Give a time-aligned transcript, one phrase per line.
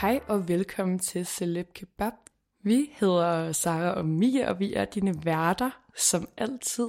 [0.00, 2.12] Hej og velkommen til Celeb Kebab.
[2.62, 6.88] Vi hedder Sara og Mia, og vi er dine værter, som altid.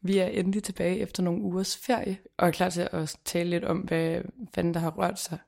[0.00, 3.64] Vi er endelig tilbage efter nogle ugers ferie, og er klar til at tale lidt
[3.64, 4.22] om, hvad
[4.54, 5.38] fanden der har rørt sig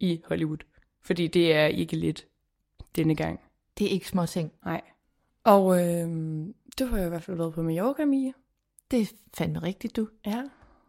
[0.00, 0.58] i Hollywood.
[1.02, 2.26] Fordi det er ikke lidt
[2.96, 3.40] denne gang.
[3.78, 4.52] Det er ikke små ting.
[4.64, 4.80] Nej.
[5.44, 6.08] Og øh,
[6.78, 8.32] du har jo i hvert fald været på Mallorca, Mia.
[8.90, 10.08] Det er fandme rigtigt, du.
[10.26, 10.42] Ja.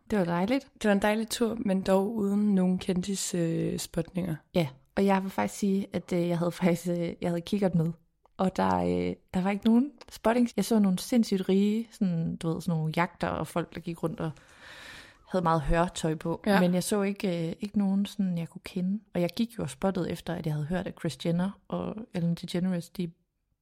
[0.10, 0.68] Det var dejligt.
[0.74, 4.36] Det var en dejlig tur, men dog uden nogen kendtis øh, spotninger.
[4.54, 7.76] Ja, og jeg vil faktisk sige, at øh, jeg havde faktisk øh, jeg havde kigget
[7.76, 7.92] med.
[8.38, 10.54] Og der, øh, der var ikke nogen spottings.
[10.58, 14.04] Jeg så nogle sindssygt rige, sådan, du ved, sådan nogle jagter og folk, der gik
[14.04, 14.32] rundt og
[15.32, 16.44] havde meget hørtøj på.
[16.46, 16.60] Ja.
[16.60, 19.00] Men jeg så ikke, øh, ikke nogen, sådan, jeg kunne kende.
[19.14, 21.96] Og jeg gik jo og spottede efter, at jeg havde hørt, at Chris Jenner og
[22.14, 23.12] Ellen DeGeneres, de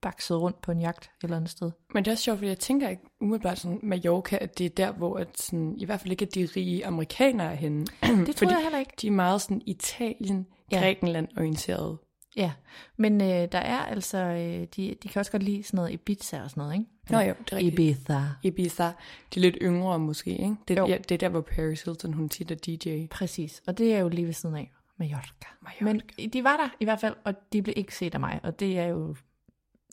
[0.01, 1.71] baksede rundt på en jagt et eller andet sted.
[1.93, 4.69] Men det er også sjovt, fordi jeg tænker ikke umiddelbart sådan Mallorca, at det er
[4.69, 7.85] der, hvor at sådan, i hvert fald ikke er de rige amerikanere er henne.
[7.85, 8.93] Det tror Fordi jeg heller ikke.
[9.01, 10.79] De er meget sådan Italien, Ja.
[10.79, 11.97] Grækenland-orienterede.
[12.35, 12.51] Ja,
[12.97, 16.41] men øh, der er altså, øh, de, de kan også godt lide sådan noget Ibiza
[16.44, 16.85] og sådan noget, ikke?
[17.09, 17.73] Nå jo, det er rigtigt.
[17.73, 18.19] Ibiza.
[18.44, 18.83] Ibiza.
[18.83, 18.91] De
[19.35, 20.55] er lidt yngre måske, ikke?
[20.67, 20.88] Det, Jo.
[20.88, 23.05] ja, det er der, hvor Paris Hilton, hun tit er DJ.
[23.07, 25.28] Præcis, og det er jo lige ved siden af Mallorca.
[25.61, 25.83] Mallorca.
[25.85, 26.01] Men
[26.33, 28.79] de var der i hvert fald, og de blev ikke set af mig, og det
[28.79, 29.16] er jo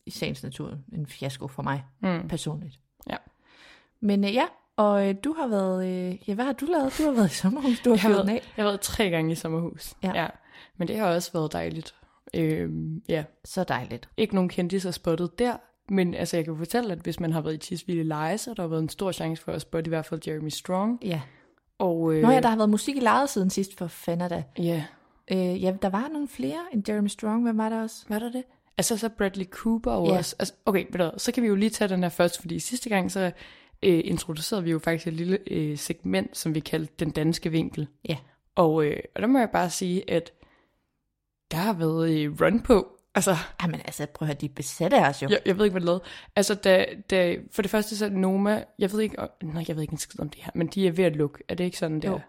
[0.06, 2.28] i sagens natur en fiasko for mig Mm.
[2.28, 2.80] personligt.
[3.10, 3.16] Ja.
[4.00, 4.44] Men øh, ja,
[4.76, 6.94] og øh, du har været, øh, ja hvad har du lavet?
[6.98, 8.52] Du har været i sommerhus, du har Jeg har, været, af.
[8.56, 9.94] jeg har været tre gange i sommerhus.
[10.02, 10.12] Ja.
[10.22, 10.26] ja.
[10.76, 11.94] Men det har også været dejligt.
[12.34, 14.08] Øhm, ja, Så dejligt.
[14.16, 15.56] ikke nogen kendte sig spottet der.
[15.88, 18.54] Men altså, jeg kan fortælle, at hvis man har været i Tisvilde Leje, så har
[18.54, 20.98] der været en stor chance for at spotte i hvert fald Jeremy Strong.
[21.02, 21.20] Ja.
[21.78, 24.42] Og, øh, Nå ja, der har været musik i lejet siden sidst for fanden da.
[24.58, 24.84] Ja,
[25.32, 28.04] Øh, ja, der var nogle flere end Jeremy Strong, hvem var der også?
[28.08, 28.42] Var der det?
[28.78, 30.16] Altså så Bradley Cooper og Ja.
[30.18, 32.58] også, altså, okay, ved du, så kan vi jo lige tage den her først, fordi
[32.58, 33.20] sidste gang så
[33.82, 37.88] øh, introducerede vi jo faktisk et lille øh, segment, som vi kaldte den danske vinkel.
[38.08, 38.16] Ja.
[38.54, 40.32] Og, øh, og der må jeg bare sige, at
[41.54, 42.88] der har været run på.
[43.14, 45.28] Altså, Jamen altså, prøv at høre, de er besat af os jo.
[45.28, 46.02] jeg, jeg ved ikke, hvad det lavede.
[46.36, 49.76] Altså, da, da, for det første så er Noma, jeg ved ikke, om- nej, jeg
[49.76, 51.44] ved ikke en skid om det her, men de er ved at lukke.
[51.48, 52.10] Er det ikke sådan, der?
[52.10, 52.20] Jo.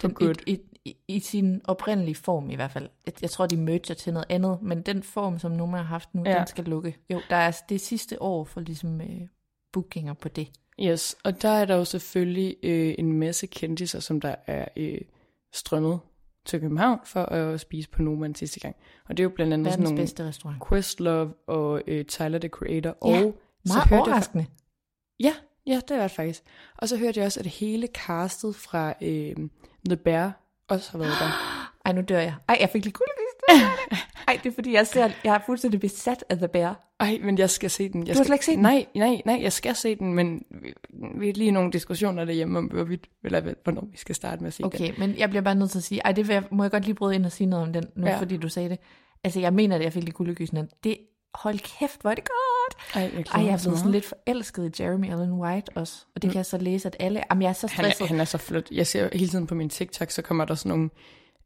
[0.00, 0.34] For Den, good.
[0.46, 2.88] i, i, i, sin oprindelige form i hvert fald.
[3.06, 6.14] Jeg, jeg tror, de merger til noget andet, men den form, som Noma har haft
[6.14, 6.30] nu, Ja.
[6.32, 6.38] ja.
[6.38, 6.96] den skal lukke.
[7.10, 9.20] Jo, der er det er sidste år for ligesom øh,
[9.72, 10.48] bookinger på det.
[10.80, 15.00] Yes, og der er der jo selvfølgelig øh, en masse kendiser, som der er øh,
[15.52, 16.00] strømmet
[16.46, 18.76] til København for at spise på Noman sidste gang.
[19.08, 20.62] Og det er jo blandt andet sådan Verdens nogle bedste restaurant.
[20.68, 22.90] Questlove og øh, Tyler, the Creator.
[22.90, 24.46] Ja, og Meget hørte jeg, overraskende.
[25.20, 25.34] ja,
[25.66, 26.42] ja, det er det faktisk.
[26.78, 29.36] Og så hørte jeg også, at hele castet fra øh,
[29.88, 31.30] The Bear også har været der.
[31.86, 32.34] Ej, nu dør jeg.
[32.48, 33.25] Ej, jeg fik lige kuldegys.
[34.28, 36.80] Ej, det er fordi, jeg ser, jeg er fuldstændig besat af The Bear.
[37.00, 38.06] Ej, men jeg skal se den.
[38.06, 38.62] Jeg Du har skal, slet ikke set den?
[38.62, 40.44] Nej, nej, nej, jeg skal se den, men
[41.18, 44.52] vi, har lige nogle diskussioner derhjemme om, hvorvidt, eller hvornår vi skal starte med at
[44.54, 44.66] se den.
[44.66, 46.84] Okay, men jeg bliver bare nødt til at sige, ej, det jeg, må jeg godt
[46.84, 48.18] lige bryde ind og sige noget om den, nu Ja.
[48.18, 48.78] fordi du sagde det.
[49.24, 50.68] Altså, jeg mener det, jeg fik lige kuldegysene.
[50.84, 50.96] Det,
[51.34, 52.94] hold kæft, hvor er det godt.
[52.94, 56.04] Ej, jeg, Ej, jeg er blevet sådan lidt forelsket i Jeremy Allen White også.
[56.14, 57.22] Og det kan jeg så læse, at alle...
[57.30, 58.00] Jamen, jeg er så Han stresset.
[58.04, 58.70] er, han er så flot.
[58.70, 60.90] Jeg ser hele tiden på min TikTok, så kommer der sådan nogle,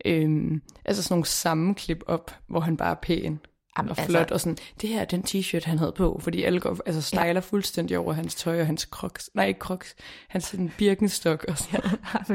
[0.05, 3.41] øhm, altså sådan nogle sammenklip op, hvor han bare er pæn.
[3.79, 6.43] Jamen, og flot, altså, og sådan, det her er den t-shirt, han havde på, fordi
[6.43, 7.39] alle går, altså styler ja.
[7.39, 9.97] fuldstændig over hans tøj og hans crocs, nej ikke crocs,
[10.29, 11.81] hans sådan birkenstok og sådan
[12.29, 12.35] ja,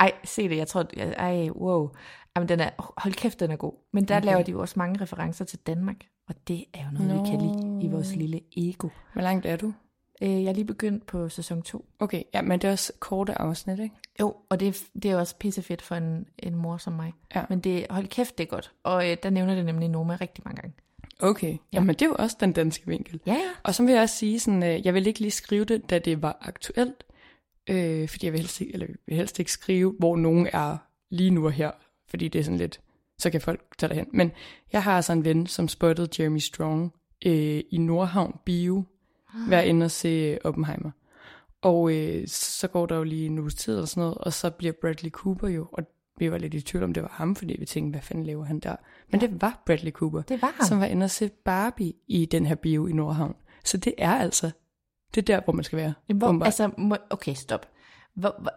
[0.00, 0.86] Ej, se det, jeg tror,
[1.18, 1.90] ej, wow.
[2.36, 3.72] Jamen, den er, hold kæft, den er god.
[3.92, 4.26] Men der okay.
[4.26, 5.96] laver de jo også mange referencer til Danmark,
[6.28, 7.22] og det er jo noget, no.
[7.22, 8.88] vi kan lide i vores lille ego.
[9.12, 9.72] Hvor langt er du?
[10.22, 11.84] Øh, jeg er lige begyndt på sæson 2.
[11.98, 13.94] Okay, ja, men det er også korte afsnit, ikke?
[14.20, 17.12] Jo, og det er, det er også pissefedt for en, en mor som mig.
[17.34, 17.44] Ja.
[17.48, 18.72] Men det, hold kæft, det er godt.
[18.82, 20.74] Og øh, der nævner det nemlig Noma rigtig mange gange.
[21.20, 21.56] Okay, ja.
[21.72, 23.20] jamen det er jo også den danske vinkel.
[23.26, 23.50] Ja, ja.
[23.62, 25.98] Og så vil jeg også sige, sådan, øh, jeg vil ikke lige skrive det, da
[25.98, 27.04] det var aktuelt,
[27.70, 30.76] øh, fordi jeg vil helst, ikke, eller vil helst ikke skrive, hvor nogen er
[31.10, 31.70] lige nu og her,
[32.08, 32.80] fordi det er sådan lidt,
[33.18, 34.06] så kan folk tage derhen.
[34.12, 34.32] Men
[34.72, 36.92] jeg har altså en ven, som spottede Jeremy Strong
[37.26, 38.84] øh, i Nordhavn Bio.
[39.50, 40.90] være inde og se Oppenheimer.
[41.62, 44.50] Og øh, så går der jo lige en uges tid og sådan noget, og så
[44.50, 45.84] bliver Bradley Cooper jo, og
[46.18, 48.44] vi var lidt i tvivl om, det var ham, fordi vi tænkte, hvad fanden laver
[48.44, 48.76] han der?
[49.10, 49.26] Men ja.
[49.26, 50.66] det var Bradley Cooper, det var ham.
[50.66, 53.34] som var inde og se Barbie i den her bio i Nordhavn.
[53.64, 54.50] Så det er altså,
[55.14, 55.94] det er der, hvor man skal være.
[56.14, 57.66] Hvor, altså, må, okay, stop.
[58.14, 58.52] Hvor, hvor,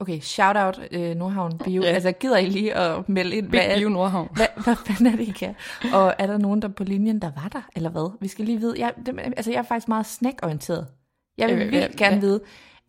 [0.00, 1.82] okay, shout out uh, Nordhavn Bio.
[1.82, 1.88] Ja.
[1.88, 3.50] Altså, gider I lige at melde ind?
[3.50, 4.28] Big hvad, Bio Nordhavn.
[4.34, 5.54] Hvad, hvad fanden er det, I kan?
[5.92, 8.16] Og er der nogen, der på linjen, der var der, eller hvad?
[8.20, 8.74] Vi skal lige vide.
[8.78, 10.86] Jeg, det, altså, jeg er faktisk meget snackorienteret.
[11.38, 12.40] Jeg vil øh, virkelig gerne vide,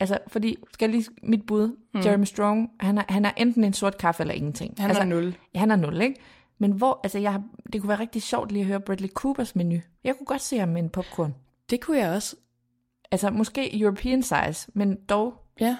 [0.01, 1.99] Altså, fordi, skal lige, mit bud, mm.
[2.05, 4.73] Jeremy Strong, han er, han er enten en sort kaffe eller ingenting.
[4.77, 5.35] Han altså, er nul.
[5.53, 6.15] Ja, han er nul, ikke?
[6.59, 7.41] Men hvor, altså, jeg
[7.73, 9.79] det kunne være rigtig sjovt lige at høre Bradley Coopers menu.
[10.03, 11.35] Jeg kunne godt se ham med en popcorn.
[11.69, 12.35] Det kunne jeg også.
[13.11, 15.33] Altså, måske European size, men dog.
[15.59, 15.77] Ja.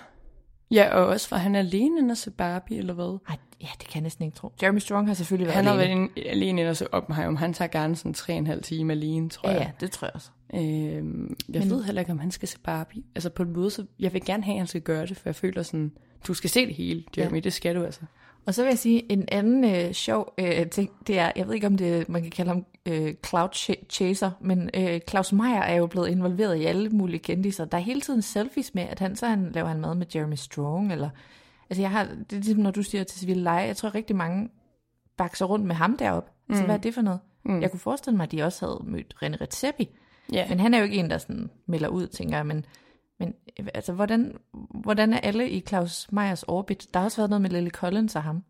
[0.71, 3.19] Ja, og også for han alene inde se Barbie, eller hvad?
[3.29, 4.51] Ej, ja, det kan jeg næsten ikke tro.
[4.61, 5.89] Jeremy Strong har selvfølgelig været han alene.
[5.89, 7.39] Han har været alene inde og se Oppenheimer.
[7.39, 9.63] Han tager gerne sådan tre og en halv time alene, tror ja, jeg.
[9.65, 10.29] Ja, det tror jeg også.
[10.53, 11.69] Øhm, jeg Men...
[11.69, 13.03] ved heller ikke, om han skal se Barbie.
[13.15, 15.29] Altså på en måde, så jeg vil gerne have, at han skal gøre det, for
[15.29, 15.91] jeg føler sådan,
[16.27, 17.39] du skal se det hele, Jeremy, ja.
[17.39, 18.01] det skal du altså.
[18.45, 21.53] Og så vil jeg sige, en anden øh, sjov øh, ting, det er, jeg ved
[21.53, 23.49] ikke om det, man kan kalde ham øh, cloud
[23.89, 27.65] chaser, men øh, Claus Meier er jo blevet involveret i alle mulige kendiser.
[27.65, 30.35] Der er hele tiden selfies med, at han så han, laver han mad med Jeremy
[30.35, 31.09] Strong, eller,
[31.69, 34.15] altså jeg har, det er ligesom når du siger til Civil Leje, jeg tror rigtig
[34.15, 34.49] mange
[35.17, 36.31] bakser rundt med ham deroppe.
[36.49, 36.55] Mm.
[36.55, 37.19] Så hvad er det for noget?
[37.43, 37.61] Mm.
[37.61, 39.89] Jeg kunne forestille mig, at de også havde mødt René Redzepi,
[40.35, 40.49] Yeah.
[40.49, 42.45] Men han er jo ikke en, der sådan melder ud, tænker jeg.
[42.45, 42.65] Men,
[43.21, 44.37] men altså, hvordan,
[44.73, 46.87] hvordan er alle i Claus Meyers orbit?
[46.93, 48.43] Der har også været noget med Lily Collins og ham.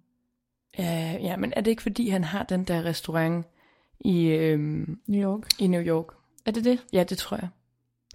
[0.77, 3.45] Ja, ja, men er det ikke fordi, han har den der restaurant
[4.00, 5.47] i øhm, New York?
[5.59, 6.06] I New York.
[6.45, 6.85] Er det det?
[6.94, 7.50] Ja, det tror jeg.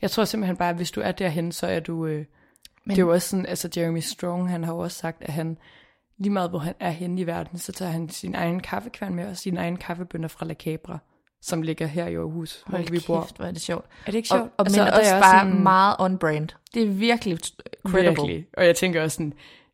[0.03, 2.07] Jeg tror simpelthen bare, at hvis du er derhen, så er du...
[2.07, 2.25] Øh,
[2.85, 2.97] men...
[2.97, 5.59] Det er jo også sådan, altså Jeremy Strong, han har jo også sagt, at han
[6.19, 9.27] lige meget hvor han er henne i verden, så tager han sin egen kaffekværn med
[9.27, 10.99] og sin egen kaffebønder fra La Cabra
[11.43, 13.21] som ligger her i Aarhus, Hold hvor vi bor.
[13.21, 13.85] Kæft, hvor er det sjovt.
[14.07, 14.43] Er det ikke sjovt?
[14.43, 16.49] Og, og altså, men også, også bare sådan, meget on-brand.
[16.75, 17.39] Det er virkelig
[17.89, 18.03] credible.
[18.03, 18.47] Virkelig.
[18.57, 19.33] Og jeg tænker også sådan,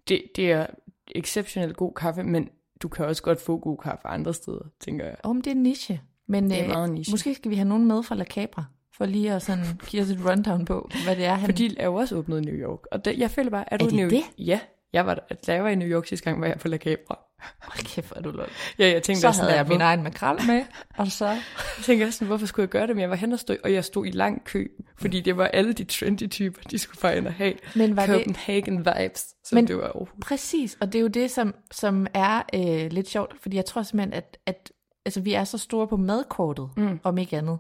[0.09, 0.67] det, det er
[1.14, 2.49] exceptionelt god kaffe, men
[2.82, 5.17] du kan også godt få god kaffe andre steder, tænker jeg.
[5.23, 6.00] Om det er niche.
[6.29, 7.12] Men det er øh, meget niche.
[7.12, 8.65] måske skal vi have nogen med fra La Cabra,
[8.97, 11.35] for lige at sådan give os et rundown på, hvad det er.
[11.35, 11.49] Han...
[11.49, 12.81] For de er jo også åbnet i New York.
[12.93, 14.23] Og det, jeg føler bare, er, er du i New York?
[14.38, 14.61] Ja,
[14.93, 15.15] jeg var,
[15.47, 17.19] da jeg var i New York sidste gang, var jeg på La Cabra.
[17.62, 18.49] Hold kæft, hvor er du lol.
[18.79, 20.65] Ja, jeg tænkte så også, havde jeg min egen makrel med,
[20.97, 21.27] og så...
[21.27, 21.41] jeg
[21.83, 22.97] tænkte også, hvorfor skulle jeg gøre det?
[22.97, 24.67] Men jeg var hen og stod, og jeg stod i lang kø,
[25.00, 27.55] fordi det var alle de trendy typer, de skulle bare ind og have.
[27.77, 28.94] Men var Copenhagen det...
[28.99, 30.09] vibes, som Men det var Aarhus.
[30.23, 33.83] Præcis, og det er jo det, som, som er øh, lidt sjovt, fordi jeg tror
[33.83, 34.73] simpelthen, at, at
[35.05, 37.00] altså, vi er så store på madkortet, mm.
[37.03, 37.59] om ikke andet,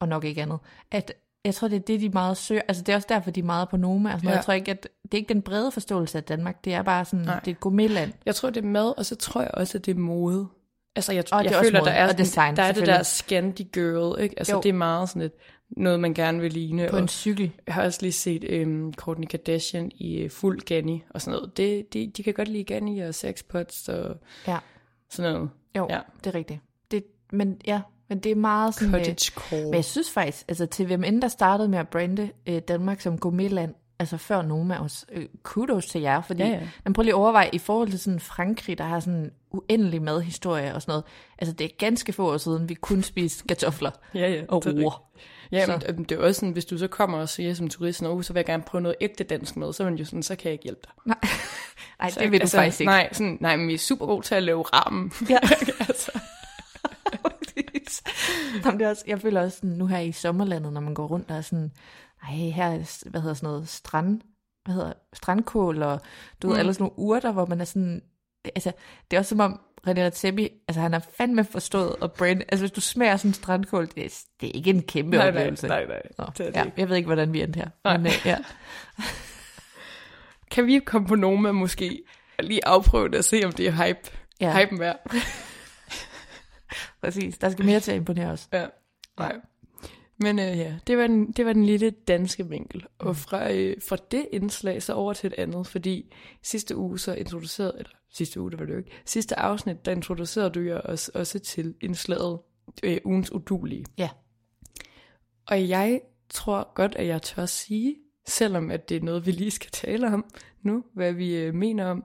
[0.00, 0.58] og nok ikke andet,
[0.90, 1.12] at
[1.44, 2.62] jeg tror, det er det, de meget søger.
[2.68, 4.12] Altså, det er også derfor, de er meget på Noma.
[4.12, 4.34] Altså, ja.
[4.34, 6.64] Jeg tror ikke, at det er ikke den brede forståelse af Danmark.
[6.64, 7.40] Det er bare sådan, Nej.
[7.40, 8.12] det er et gourmetland.
[8.26, 10.48] Jeg tror, det er mad, og så tror jeg også, at det er mode.
[10.96, 14.38] Altså, jeg, og jeg føler, der er, design, der er det der Scandi girl, ikke?
[14.38, 14.60] Altså, jo.
[14.60, 15.32] det er meget sådan et,
[15.70, 16.88] noget, man gerne vil ligne.
[16.90, 17.52] På en cykel.
[17.66, 21.56] Jeg har også lige set øhm, Kourtney Kardashian i uh, fuld Ganni og sådan noget.
[21.56, 24.16] Det, det, de kan godt lide Ganni og sexpots og
[24.48, 24.58] ja.
[25.10, 25.50] sådan noget.
[25.76, 26.00] Jo, ja.
[26.24, 26.60] det er rigtigt.
[26.90, 28.92] Det, men ja, men det er meget sådan...
[28.92, 29.64] Cottage core.
[29.64, 33.00] Men jeg synes faktisk, altså til hvem end der startede med at brande øh, Danmark
[33.00, 36.60] som gourmetland, altså før nogen af os, øh, kudos til jer, fordi ja, ja.
[36.84, 40.74] man prøver lige at overveje, i forhold til sådan Frankrig, der har sådan uendelig madhistorie
[40.74, 41.04] og sådan noget,
[41.38, 45.04] altså det er ganske få år siden, vi kun spiste kartofler ja, ja, og roer.
[45.52, 45.92] Ja, men så.
[46.08, 48.38] det er også sådan, hvis du så kommer og siger som turist, Nå, så vil
[48.38, 50.52] jeg gerne prøve noget ægte dansk mad, så er man jo sådan, så kan jeg
[50.52, 50.92] ikke hjælpe dig.
[51.04, 51.16] Nej,
[52.00, 52.90] nej det vil du altså, faktisk ikke.
[52.90, 55.12] Nej, sådan, nej, men vi er super gode til at lave ramen.
[55.30, 55.38] Ja.
[55.88, 56.20] altså.
[58.64, 61.06] Jamen, det er også, jeg føler også sådan, nu her i sommerlandet, når man går
[61.06, 61.72] rundt, der er sådan,
[62.22, 64.20] ej, her er, hvad hedder sådan noget, strand,
[64.64, 66.00] hvad hedder, strandkål, og
[66.42, 66.52] du mm.
[66.52, 68.02] ved, alle sådan nogle urter, hvor man er sådan,
[68.44, 68.72] altså,
[69.10, 72.62] det er også som om, René Redzepi, altså han har fandme forstået og brand, altså
[72.62, 75.66] hvis du smager sådan en strandkål, det er, det er ikke en kæmpe nej, oplevelse.
[75.66, 76.02] Nej, nej, nej.
[76.18, 76.74] Nå, det det ja, ikke.
[76.76, 77.68] Jeg ved ikke, hvordan vi endte her.
[77.84, 77.96] Nej.
[77.96, 78.38] Men, uh, ja.
[80.50, 82.02] kan vi komme på nogen med måske
[82.40, 84.10] lige afprøve det og se, om det er hype,
[84.40, 84.64] ja.
[84.64, 85.14] hypen værd?
[87.00, 88.48] Præcis, der skal mere til at imponere os.
[88.52, 88.66] Ja.
[89.18, 89.40] Nej.
[90.20, 92.86] Men øh, ja, det var, den, det var den lille danske vinkel.
[92.98, 97.14] Og fra, øh, fra det indslag så over til et andet, fordi sidste uge så
[97.14, 100.80] introducerede, eller sidste uge, det var det jo ikke, sidste afsnit, der introducerede du jer
[100.80, 102.38] os også til indslaget
[102.82, 103.84] øh, ugens udulige.
[103.98, 104.08] Ja.
[105.46, 106.00] Og jeg
[106.30, 110.06] tror godt, at jeg tør sige, selvom at det er noget, vi lige skal tale
[110.06, 110.24] om
[110.62, 112.04] nu, hvad vi øh, mener om,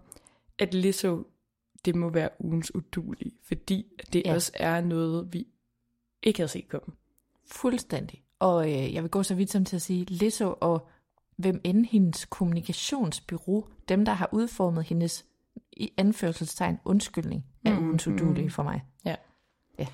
[0.60, 1.24] at Lizzo,
[1.86, 4.34] det må være ugens udulige, fordi det Ja.
[4.34, 5.48] også er noget, vi
[6.24, 6.96] ikke havde set komme.
[7.52, 8.24] Fuldstændig.
[8.40, 10.88] Og øh, jeg vil gå så vidt som til at sige, Lizzo og
[11.36, 15.26] hvem end hendes kommunikationsbyrå, dem der har udformet hendes
[15.72, 18.84] i anførselstegn undskyldning, er mm, ugens udulige for mig.
[19.06, 19.16] Ja.
[19.80, 19.88] Ja.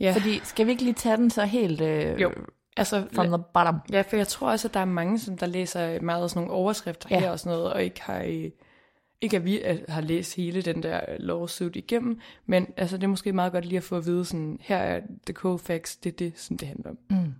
[0.00, 2.32] Ja, Fordi skal vi ikke lige tage den så helt øh, jo.
[2.76, 3.76] Altså, from the bottom?
[3.92, 6.42] Ja, for jeg tror også, at der er mange, som der læser meget af sådan
[6.42, 7.20] nogle overskrifter ja.
[7.20, 8.50] her og sådan noget, og ikke har, øh,
[9.24, 13.08] ikke at vi øh, har læst hele den der lawsuit igennem, men altså, det er
[13.08, 16.12] måske meget godt lige at få at vide, sådan, her er the cold facts, det
[16.12, 16.98] er det, som det handler om.
[17.10, 17.34] Mm.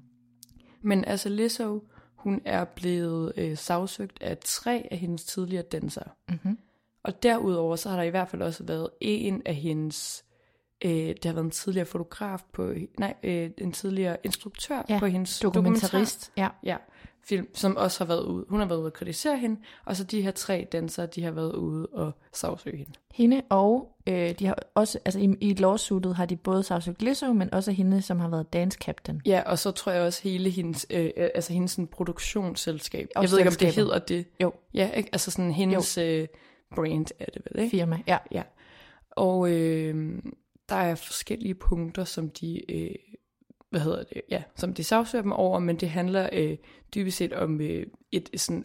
[0.83, 1.81] Men altså, Lizzo,
[2.15, 6.09] hun er blevet øh, sagsøgt af tre af hendes tidligere dansere.
[6.29, 6.59] Mm-hmm.
[7.03, 10.25] Og derudover, så har der i hvert fald også været en af hendes,
[10.85, 15.07] øh, det har været en tidligere fotograf på, nej, øh, en tidligere instruktør Ja, på
[15.07, 15.89] hendes dokumentar.
[15.89, 16.33] Dokumentarist.
[16.37, 16.49] Ja.
[16.63, 16.77] Ja,
[17.25, 18.45] film, som også har været ude.
[18.49, 21.31] Hun har været ude og kritisere hende, og så de her tre dansere, de har
[21.31, 22.93] været ude og sagsøge hende.
[23.15, 27.33] Hende og øh, de har også, altså i, i lawsuitet har de både sagsøgt Lizzo,
[27.33, 29.23] men også hende, som har været dance captain.
[29.27, 33.09] Ja, og så tror jeg også hele hendes, øh, øh, altså hendes sådan produktionsselskab.
[33.17, 34.27] Og jeg ved ikke, om det hedder det.
[34.43, 34.53] Jo.
[34.75, 35.09] Ja, ikke?
[35.13, 36.27] altså sådan hendes øh,
[36.77, 37.77] brand er det vel, ikke?
[37.77, 38.19] Firma, ja.
[38.31, 38.43] Ja.
[39.11, 40.23] Og øh,
[40.69, 42.95] der er forskellige punkter, som de, øh,
[43.71, 46.57] hvad hedder det, ja, som de sagsøger dem over, men det handler øh,
[46.95, 48.65] dybest set om øh, et sådan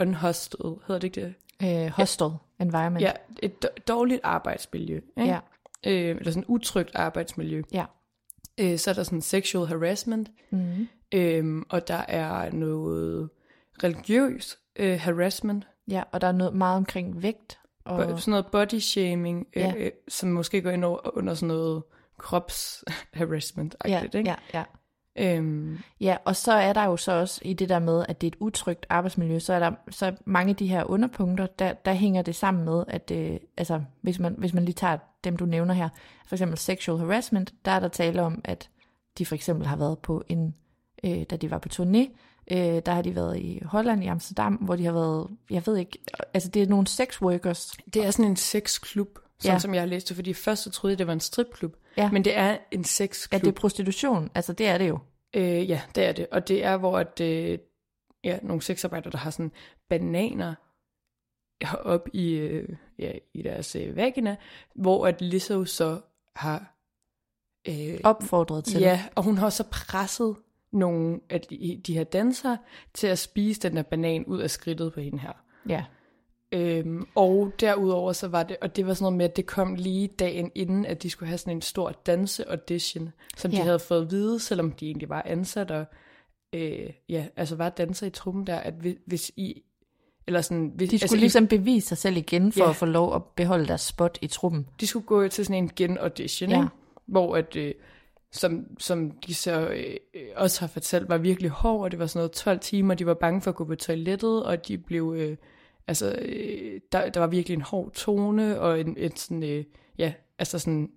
[0.00, 1.84] unhosted, hedder det ikke det?
[1.84, 2.30] Øh, hostel
[2.60, 3.02] environment.
[3.02, 4.96] Ja, et dårligt arbejdsmiljø.
[4.96, 5.30] Ikke?
[5.30, 5.38] Ja.
[5.86, 7.62] Øh, eller sådan utrygt arbejdsmiljø.
[7.72, 7.84] Ja.
[8.60, 10.88] Øh, så er der sådan sexual harassment, Mm.
[11.14, 13.30] øh, og der er noget
[13.84, 17.59] religiøs øh, harassment, ja, og der er noget meget omkring vægt.
[17.84, 18.20] Og...
[18.20, 19.72] Sådan noget body shaming, øh, Ja.
[19.76, 21.82] øh, som måske går ind over, under sådan noget
[22.18, 22.84] krops
[23.14, 24.22] harassment ja, ikke?
[24.28, 24.64] ja, ja.
[25.18, 28.26] Øhm, Ja, og så er der jo så også i det der med, at det
[28.26, 31.92] er et utrygt arbejdsmiljø, så er der så mange af de her underpunkter, der, der
[31.92, 35.44] hænger det sammen med, at øh, altså, hvis, man, hvis man lige tager dem, du
[35.44, 35.88] nævner her,
[36.26, 38.70] for eksempel sexual harassment, der er der tale om, at
[39.18, 40.54] de for eksempel har været på en,
[41.04, 42.08] øh, da de var på turné,
[42.52, 45.76] øh, der har de været i Holland, i Amsterdam, hvor de har været, jeg ved
[45.76, 45.98] ikke,
[46.34, 47.72] altså det er nogle sex workers.
[47.94, 49.58] det er sådan en sexklub, sådan Ja.
[49.58, 52.10] som jeg har læst det, fordi først så troede jeg, det var en stripklub, Ja.
[52.10, 53.40] men det er en sexklub.
[53.40, 54.98] det er prostitution, altså det er det jo.
[55.36, 56.26] Øh, ja, det er det.
[56.32, 57.58] Og det er, hvor at, øh,
[58.24, 59.52] ja, nogle sexarbejdere, der har sådan
[59.88, 60.54] bananer
[61.92, 64.36] op i, øh, ja, i deres øh, vagina,
[64.74, 66.00] hvor at Lizzo så
[66.36, 66.76] har...
[67.68, 68.80] Øh, Opfordret til.
[68.80, 70.36] Ja, og hun har så presset
[70.72, 72.58] nogle af de, de her dansere
[72.94, 75.32] til at spise den der banan ud af skridtet på hende her.
[75.68, 75.84] ja.
[76.52, 79.74] Øhm, og derudover så var det, og det var sådan noget med, at det kom
[79.74, 83.56] lige dagen inden, at de skulle have sådan en stor danse-audition, som ja.
[83.58, 85.84] De havde fået at vide, selvom de egentlig var ansat og
[86.52, 89.62] øh, ja, altså var danser i truppen der, at hvis, hvis I,
[90.26, 92.70] eller sådan, hvis, De skulle altså, ligesom bevise sig selv igen, for Ja.
[92.70, 94.66] at få lov at beholde deres spot i truppen.
[94.80, 96.58] de skulle gå til sådan en gen-audition, Ja.
[96.58, 96.66] ja.
[97.06, 97.74] hvor at, øh,
[98.32, 99.96] som, som de så øh,
[100.36, 103.14] også har fortalt, var virkelig hård, og det var sådan noget 12 timer, de var
[103.14, 105.36] bange for at gå på toilettet, og de blev, øh,
[105.86, 109.64] altså, øh, der, der var virkelig en hård tone, og en, et sådan, øh,
[109.98, 110.90] ja, altså sådan,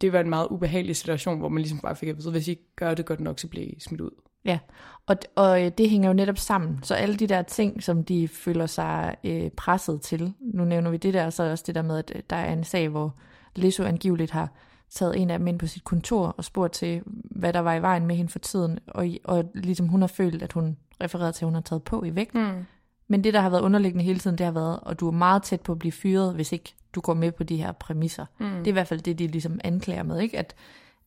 [0.00, 2.50] det var en meget ubehagelig situation, hvor man ligesom bare fik at vide, hvis I
[2.50, 4.10] ikke gør det godt nok, så bliver I smidt ud.
[4.44, 4.58] Ja,
[5.06, 6.78] og, og øh, det hænger jo netop sammen.
[6.82, 10.96] Så alle de der ting, som de føler sig øh, presset til, nu nævner vi
[10.96, 13.16] det der, og så også det der med, at øh, der er en sag, hvor
[13.56, 14.52] Lizzo angiveligt har
[14.90, 17.82] taget en af dem ind på sit kontor og spurgt til, hvad der var i
[17.82, 21.44] vejen med hende for tiden, og, og ligesom hun har følt, at hun refererede til,
[21.44, 22.34] at hun har taget på i vægt.
[22.34, 22.64] Mm.
[23.08, 25.42] Men det, der har været underliggende hele tiden, det har været, og du er meget
[25.42, 28.26] tæt på at blive fyret, hvis ikke du går med på de her præmisser.
[28.38, 28.46] Mm.
[28.46, 30.38] Det er i hvert fald det, de ligesom anklager med, ikke?
[30.38, 30.54] At,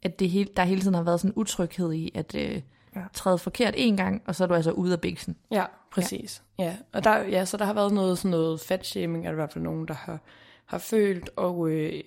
[0.03, 2.61] at det hele, der hele tiden har været sådan en utryghed i, at øh,
[2.95, 3.01] ja.
[3.13, 5.35] træde forkert en gang, og så er du altså ude af biksen.
[5.51, 6.43] Ja, præcis.
[6.59, 6.63] Ja.
[6.63, 6.75] ja.
[6.93, 9.53] Og der, ja, så der har været noget sådan noget fatshaming, er der i hvert
[9.53, 10.19] fald nogen, der har,
[10.65, 12.01] har følt, og øh,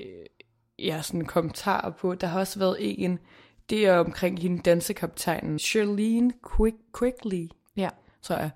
[0.84, 2.14] ja, sådan kommentarer på.
[2.14, 3.18] Der har også været en,
[3.70, 7.88] det er omkring hende dansekaptajnen, Charlene Quick, Quickly, Ja.
[8.22, 8.50] tror jeg,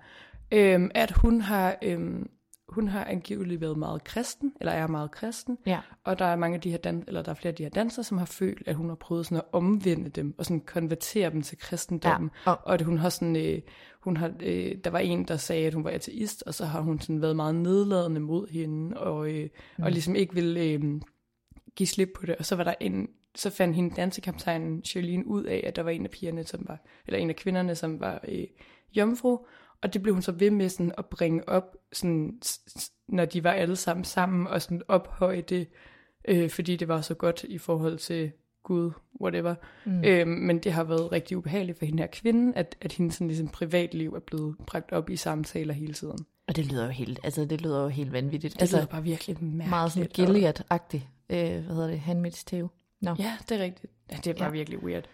[0.53, 2.31] øhm, at hun har, øhm,
[2.69, 5.79] hun har angiveligt været meget kristen, eller er meget kristen, Ja.
[6.05, 7.71] og der er mange af de her dan- eller der er flere af de her
[7.71, 11.31] dansere, som har følt, at hun har prøvet sådan at omvende dem, og sådan konvertere
[11.31, 12.31] dem til kristendommen.
[12.47, 13.61] Ja, Og, og at hun har sådan, øh,
[14.01, 16.81] hun har, øh, der var en, der sagde, at hun var ateist, og så har
[16.81, 19.85] hun sådan været meget nedladende mod hende, og, øh, mm.
[19.85, 21.01] og ligesom ikke ville øh,
[21.79, 22.37] give slip på det.
[22.37, 25.91] Og så var der en så fandt hende dansekaptajnen Charlene ud af, at der var
[25.91, 28.45] en af pigerne, som var, eller en af kvinderne, som var øh,
[28.97, 29.39] jomfru,
[29.83, 32.41] og det blev hun så ved med sådan at bringe op, sådan,
[33.09, 35.69] når de var alle sammen sammen, og sådan ophøje det,
[36.29, 38.33] øh, fordi det var så godt i forhold til
[38.63, 39.55] Gud, whatever.
[39.87, 40.05] Mm.
[40.05, 43.27] Øhm, men det har været rigtig ubehageligt for hende her kvinde, at, at hendes sådan,
[43.27, 46.19] ligesom, privatliv er blevet bragt op i samtaler hele tiden.
[46.49, 48.55] Og det lyder jo helt, altså det lyder jo helt vanvittigt.
[48.55, 49.71] Det altså, lyder bare virkelig mærkeligt.
[49.71, 52.69] Meget sådan Gilead-agtigt, øh, hvad hedder det, Handmaid's Tale.
[53.01, 53.15] No.
[53.19, 53.93] Ja, det er rigtigt.
[54.11, 54.51] Ja, det bare ja.
[54.51, 55.05] virkelig weird.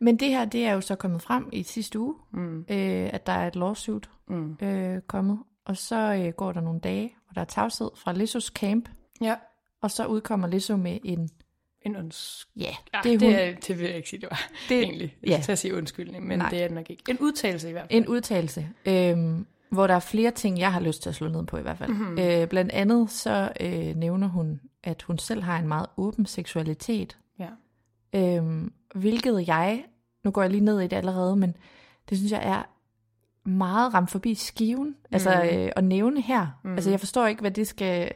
[0.00, 2.58] Men det her, det er jo så kommet frem i sidste uge, mm.
[2.60, 4.56] øh, at der er et lawsuit mm.
[4.62, 5.38] øh, kommet.
[5.64, 8.88] Og så øh, går der nogle dage, hvor der er tavshed fra Lissos camp.
[9.20, 9.34] Ja.
[9.82, 11.28] Og så udkommer Lisso med en...
[11.82, 12.48] En uns...
[12.56, 15.16] Ja, det, er det, er, det vil jeg ikke sige, det var det, egentlig.
[15.22, 15.40] Jeg ja.
[15.40, 16.50] skal sige undskyldning, men Nej.
[16.50, 17.02] det er nok ikke.
[17.08, 18.02] En udtalelse i hvert fald.
[18.02, 19.16] En udtalelse, øh,
[19.70, 21.78] hvor der er flere ting, jeg har lyst til at slå ned på i hvert
[21.78, 21.90] fald.
[21.90, 22.18] Mm-hmm.
[22.18, 27.18] Øh, blandt andet så øh, nævner hun, at hun selv har en meget åben seksualitet.
[27.38, 27.48] Ja.
[28.14, 29.84] Øh, hvilket jeg
[30.24, 31.56] nu går jeg lige ned i det allerede, men
[32.08, 32.62] det synes jeg er
[33.48, 35.36] meget ramt forbi skiven, altså, mm.
[35.36, 36.46] altså øh, at nævne her.
[36.64, 36.74] Mm.
[36.74, 38.12] Altså jeg forstår ikke, hvad det skal...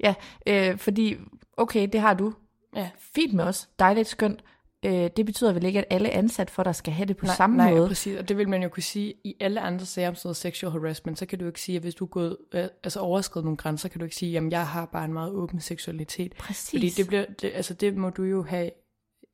[0.00, 0.14] Ja,
[0.46, 1.16] øh, fordi,
[1.56, 2.34] okay, det har du.
[2.76, 2.90] Ja.
[2.98, 4.44] Fint med os, dejligt skønt.
[4.84, 7.34] Øh, det betyder vel ikke, at alle ansat for dig skal have det på nej,
[7.34, 7.80] samme nej, måde?
[7.80, 8.18] Nej, præcis.
[8.18, 10.72] Og det vil man jo kunne sige, i alle andre sager om sådan noget sexual
[10.72, 13.56] harassment, så kan du ikke sige, at hvis du er gået, øh, altså overskrevet nogle
[13.56, 16.34] grænser, kan du ikke sige, jamen jeg har bare en meget åben seksualitet.
[16.34, 16.70] Præcis.
[16.70, 18.70] Fordi det, bliver, det, altså, det må du jo have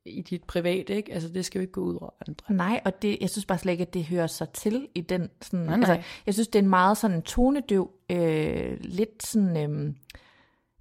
[0.05, 1.13] i dit private, ikke?
[1.13, 2.55] Altså, det skal jo ikke gå ud over andre.
[2.55, 5.29] Nej, og det, jeg synes bare slet ikke, at det hører sig til i den
[5.41, 5.65] sådan...
[5.65, 5.91] Nej, nej.
[5.91, 9.57] Altså, jeg synes, det er en meget sådan tonedøv, øh, lidt sådan...
[9.57, 9.93] Øh,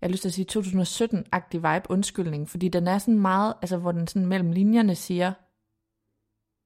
[0.05, 3.77] jeg har lyst til at sige 2017-agtig vibe undskyldning, fordi den er sådan meget, altså
[3.77, 5.33] hvor den sådan mellem linjerne siger,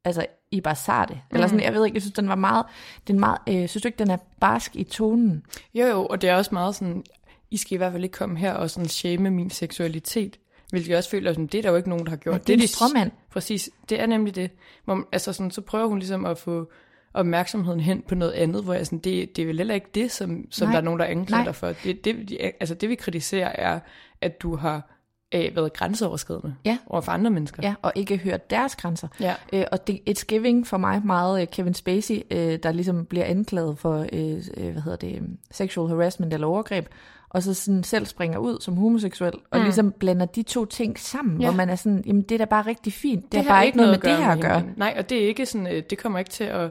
[0.05, 1.17] altså, I bare sa det.
[1.17, 1.35] Mm.
[1.35, 2.67] Eller sådan, jeg ved ikke, jeg synes, den var meget,
[3.09, 5.43] den meget, øh, synes du ikke, den er barsk i tonen?
[5.75, 7.05] Jo, jo, og det er også meget sådan,
[7.51, 10.39] I skal i hvert fald ikke komme her og sådan shame min seksualitet.
[10.71, 12.35] Hvilket jeg også føler, sådan, det er der jo ikke nogen, der har gjort.
[12.35, 13.11] Ja, det er de strømmand.
[13.31, 14.51] Præcis, det er nemlig det.
[14.85, 16.71] Hvor, altså sådan, så prøver hun ligesom at få
[17.19, 20.11] opmærksomheden hen på noget andet, hvor jeg sådan, det, det er vel heller ikke det,
[20.11, 21.73] som, som der er nogen, der anklager dig for.
[21.85, 23.81] Det, det, de, altså det vi kritiserer er,
[24.21, 24.91] at du har
[25.35, 26.79] øh, været grænseoverskridende ja.
[26.87, 27.63] over for andre mennesker.
[27.63, 29.09] Ja, og ikke hørt deres grænser.
[29.21, 29.35] Ja.
[29.53, 33.25] Øh, og det, it's giving for mig meget uh, Kevin Spacey, øh, der ligesom bliver
[33.25, 36.87] anklaget for øh, øh, hvad hedder det, sexual harassment eller overgreb,
[37.31, 39.65] og så sådan selv springer ud som homoseksuel, og mm.
[39.65, 41.47] ligesom blander de to ting sammen, ja.
[41.47, 43.67] hvor man er sådan, jamen det er da bare rigtig fint, det, det har bare
[43.67, 44.63] ikke noget med det her at gøre.
[44.77, 46.71] Nej, og det er ikke sådan, øh, det kommer ikke til at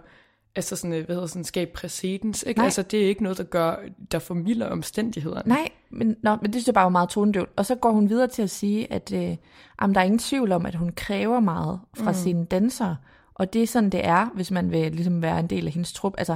[0.58, 2.58] altså sådan, øh, hvad hedder sådan, skabe præcedens, ikke?
[2.60, 2.66] Nej.
[2.66, 3.76] Altså det er ikke noget, der gør,
[4.12, 5.50] der formidler omstændighederne.
[5.50, 7.50] Nej, men, nå, men det synes jeg bare var meget tonedøvt.
[7.56, 9.36] Og så går hun videre til at sige, at øh,
[9.82, 12.18] jamen, der er ingen tvivl om, at hun kræver meget fra mm.
[12.18, 12.98] sine dansere,
[13.34, 15.94] og det er sådan, det er, hvis man vil ligesom være en del af hendes
[15.94, 16.14] trup.
[16.18, 16.36] Altså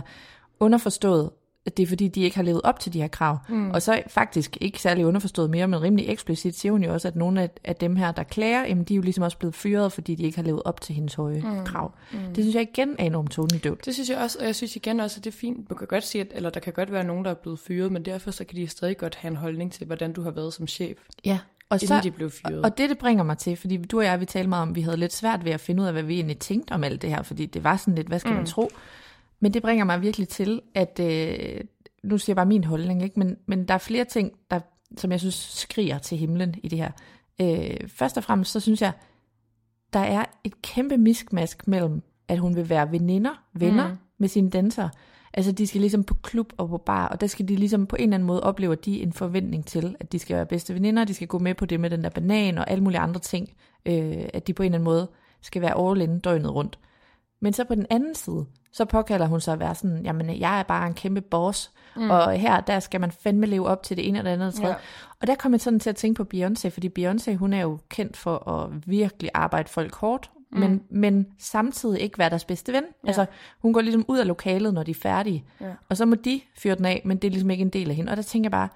[0.60, 1.30] underforstået,
[1.66, 3.38] at det er fordi, de ikke har levet op til de her krav.
[3.50, 3.72] Mm.
[3.72, 7.16] Og så faktisk ikke særlig underforstået mere, men rimelig eksplicit siger hun jo også, at
[7.16, 9.92] nogle af, af dem her, der klager, jamen, de er jo ligesom også blevet fyret,
[9.92, 11.66] fordi de ikke har levet op til hendes høje mm.
[11.66, 11.94] krav.
[12.12, 12.20] Mm.
[12.36, 13.86] Det synes jeg igen er enormt tonedøvt.
[13.86, 15.70] Det synes jeg også, og jeg synes igen også, at det er fint.
[15.70, 17.92] Man kan godt sige, at, eller der kan godt være nogen, der er blevet fyret,
[17.92, 20.54] men derfor så kan de stadig godt have en holdning til, hvordan du har været
[20.54, 20.98] som chef.
[21.26, 22.66] Ja, og inden så, de blev fyret.
[22.66, 24.82] Og det, det bringer mig til, fordi du og jeg, vi talte meget om, vi
[24.82, 27.10] havde lidt svært ved at finde ud af, hvad vi egentlig tænkte om alt det
[27.10, 28.38] her, fordi det var sådan lidt, hvad skal mm.
[28.38, 28.70] man tro?
[29.42, 31.62] Men det bringer mig virkelig til, at øh,
[32.04, 33.20] nu siger jeg bare min holdning, ikke?
[33.20, 34.60] Men, men der er flere ting, der,
[34.98, 36.92] som jeg synes skriger til himlen i det her.
[37.42, 38.92] Øh, først og fremmest, så synes jeg,
[39.94, 43.98] der er et kæmpe miskmask mellem, at hun vil være veninder, venner mm.
[44.18, 44.90] med sine danser.
[45.34, 47.96] Altså, de skal ligesom på klub og på bar, og der skal de ligesom på
[47.96, 50.74] en eller anden måde opleve, at de en forventning til, at de skal være bedste
[50.74, 53.20] veninder, de skal gå med på det med den der banan og alle mulige andre
[53.20, 53.50] ting,
[53.86, 55.10] øh, at de på en eller anden måde
[55.42, 56.80] skal være all in døgnet rundt.
[57.42, 60.60] Men så på den anden side, så påkalder hun sig at være sådan, jamen jeg
[60.60, 62.10] er bare en kæmpe boss, mm.
[62.10, 64.60] og her, der skal man fandme leve op til det ene eller andet.
[64.60, 64.76] Ja.
[65.22, 67.80] Og der kom jeg sådan til at tænke på Beyoncé, fordi Beyoncé, hun er jo
[67.90, 70.60] kendt for at virkelig arbejde folk hårdt, mm.
[70.60, 72.84] men, men samtidig ikke være deres bedste ven.
[73.04, 73.08] Ja.
[73.08, 73.26] Altså,
[73.60, 75.74] hun går ligesom ud af lokalet, når de er færdige, ja.
[75.90, 77.96] og så må de fyre den af, men det er ligesom ikke en del af
[77.96, 78.12] hende.
[78.12, 78.70] Og der tænker jeg bare,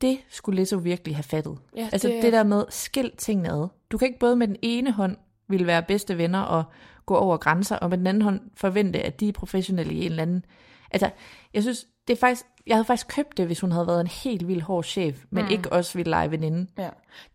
[0.00, 1.58] det skulle Lizzo virkelig have fattet.
[1.76, 3.68] Ja, altså det, det der med, skil tingene ad.
[3.92, 5.16] Du kan ikke både med den ene hånd
[5.50, 6.64] ville være bedste venner og
[7.06, 10.10] gå over grænser, og med den anden hånd forvente, at de er professionelle i en
[10.10, 10.44] eller anden...
[10.90, 11.10] Altså,
[11.54, 12.46] jeg synes, det er faktisk...
[12.66, 15.44] Jeg havde faktisk købt det, hvis hun havde været en helt vild hård chef, men
[15.44, 15.50] mm.
[15.50, 16.66] ikke også ville lege veninde.
[16.78, 16.88] Ja,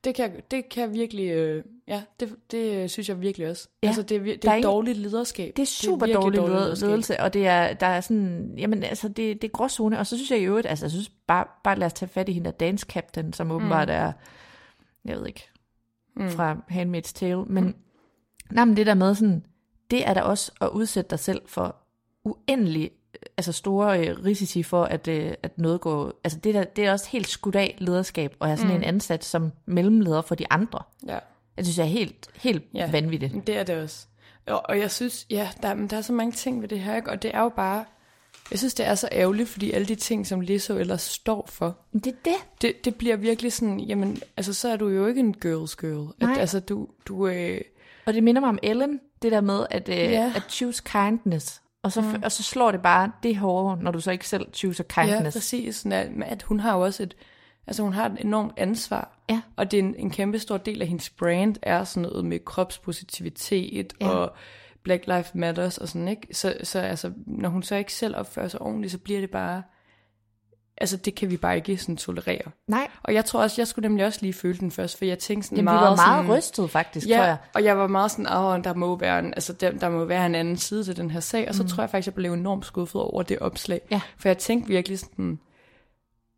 [0.04, 1.30] det kan, det kan virkelig...
[1.30, 3.67] Øh, ja, det, det synes jeg virkelig også.
[3.84, 5.54] Ja, altså, det, det er, er dårligt lederskab.
[5.56, 6.88] Det er super det er dårlig lederskab.
[6.88, 8.54] ledelse, og det er, der er sådan...
[8.58, 10.67] Jamen, altså, det, det er gråzone, og så synes jeg i øvrigt...
[10.67, 13.51] Altså, jeg synes bare, bare lad os tage fat i hende der dance captain, som
[13.51, 13.93] åbenbart mm.
[13.93, 14.12] er...
[15.06, 15.49] Jeg ved ikke,
[16.15, 16.30] mm.
[16.30, 17.63] fra Handmaid's Tale, men...
[17.63, 17.75] Mm.
[18.51, 19.45] Nej, men det der med sådan
[19.91, 21.75] det er da også at udsætte dig selv for
[22.23, 22.91] uendelig
[23.38, 26.13] altså store øh, risici for, at, øh, at noget går...
[26.23, 28.77] Altså det, der, det er også helt skudt af lederskab, og have sådan mm.
[28.77, 30.79] en ansat som mellemleder for de andre.
[31.08, 31.19] Ja.
[31.58, 32.91] Jeg synes, det er helt, helt Ja.
[32.91, 33.47] vanvittigt.
[33.47, 34.05] Det er det også.
[34.47, 36.95] Og, og jeg synes, ja, der, men der er så mange ting ved det her,
[36.95, 37.10] ikke?
[37.12, 37.86] og det er jo bare,
[38.51, 41.77] jeg synes, det er så ærgerligt, fordi alle de ting, som Lizzo ellers står for,
[41.93, 42.36] det er det.
[42.62, 46.13] det, det bliver virkelig sådan, jamen, altså, så er du jo ikke en girl's girl.
[46.21, 46.39] At, Nej.
[46.39, 47.62] altså, du, du øh,
[48.08, 50.32] Og det minder mig om Ellen, det der med at, øh, Ja.
[50.36, 51.62] at choose kindness.
[51.84, 52.22] Og så, mm.
[52.24, 55.36] og så slår det bare det hårdere, når du så ikke selv choose ja, kindness.
[55.38, 57.15] præcis, sådan at, at hun har jo også et,
[57.68, 59.20] altså hun har et enormt ansvar.
[59.30, 59.41] Ja.
[59.56, 62.39] Og det er en, en kæmpe stor del af hendes brand, er sådan noget med
[62.46, 64.08] kropspositivitet Ja.
[64.08, 64.36] og
[64.84, 66.28] Black Lives Matters og sådan, ikke?
[66.32, 69.63] Så, så altså, når hun så ikke selv opfører sig ordentligt, så bliver det bare,
[70.77, 72.51] altså det kan vi bare ikke sådan tolerere.
[72.67, 75.19] Nej, Og jeg tror også, jeg skulle nemlig også lige føle den først, for jeg
[75.19, 77.38] tænkte sådan Jamen, meget vi var meget sådan, rystet faktisk, ja, tror jeg.
[77.53, 80.25] og jeg var meget sådan, åh, der må være en, altså, der, der må være
[80.25, 81.69] en anden side til den her sag, og så mm.
[81.69, 83.81] tror jeg faktisk, jeg blev enormt skuffet over det opslag.
[83.91, 84.01] Ja.
[84.17, 85.39] For jeg tænkte virkelig sådan,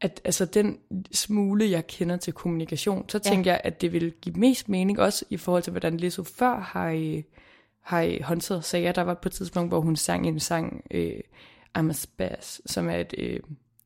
[0.01, 0.77] at altså den
[1.13, 3.29] smule, jeg kender til kommunikation, så Ja.
[3.29, 6.59] tænker jeg, at det vil give mest mening, også i forhold til, hvordan Lizzo før
[6.59, 7.23] har, øh,
[7.83, 8.91] har øh, håndteret sager.
[8.91, 11.19] Der var på et tidspunkt, hvor hun sang en sang, øh,
[11.77, 13.13] I'm a spaz, som er et...
[13.17, 13.39] Øh,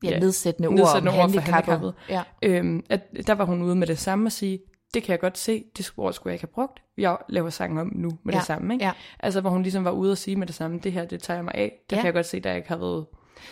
[0.03, 1.93] Ja, nedsættende ord nedsættende om ord for handicappet.
[2.09, 2.23] Ja.
[2.41, 4.59] Øhm, at der var hun ude med det samme og sige,
[4.93, 6.79] det kan jeg godt se, det ord skulle jeg ikke have brugt.
[6.97, 8.73] Jeg laver sangen om nu med Ja, det samme.
[8.73, 8.85] Ikke?
[8.85, 8.91] ja.
[9.19, 11.37] Altså hvor hun ligesom var ude og sige med det samme, det her, det tager
[11.37, 11.71] jeg mig af.
[11.89, 12.01] Der Ja.
[12.01, 13.05] kan jeg godt se, der ikke har været,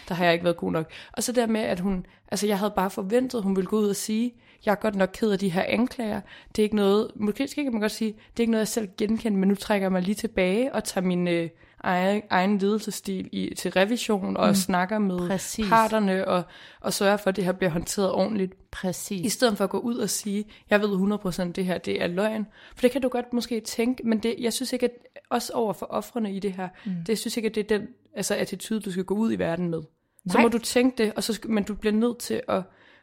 [0.09, 0.91] der har jeg ikke været god nok.
[1.13, 3.89] Og så der med, at hun, altså jeg havde bare forventet, hun ville gå ud
[3.89, 4.33] og sige,
[4.65, 6.21] jeg er godt nok ked af de her anklager.
[6.55, 8.89] Det er ikke noget, måske kan man godt sige, det er ikke noget, jeg selv
[8.97, 11.49] genkender, men nu trækker jeg mig lige tilbage og tager min øh,
[11.84, 14.56] egen, egen ledelsesstil i, til revision og mm.
[14.56, 15.70] snakker med Præcis.
[15.70, 16.44] parterne og,
[16.82, 18.72] og sørger for, at det her bliver håndteret ordentligt.
[18.72, 19.26] Præcis.
[19.26, 22.08] I stedet for at gå ud og sige, jeg ved 100% det her, det er
[22.08, 22.48] løgn.
[22.76, 24.92] For det kan du godt måske tænke, men det, jeg synes ikke, at
[25.30, 26.92] også over for offrene i det her, mm.
[26.92, 29.36] det jeg synes ikke, at det er den altså, attitude, du skal gå ud i
[29.36, 29.82] verden med.
[30.28, 30.42] Så Nej.
[30.42, 32.62] må du tænke det, og så skal, men du bliver nødt til at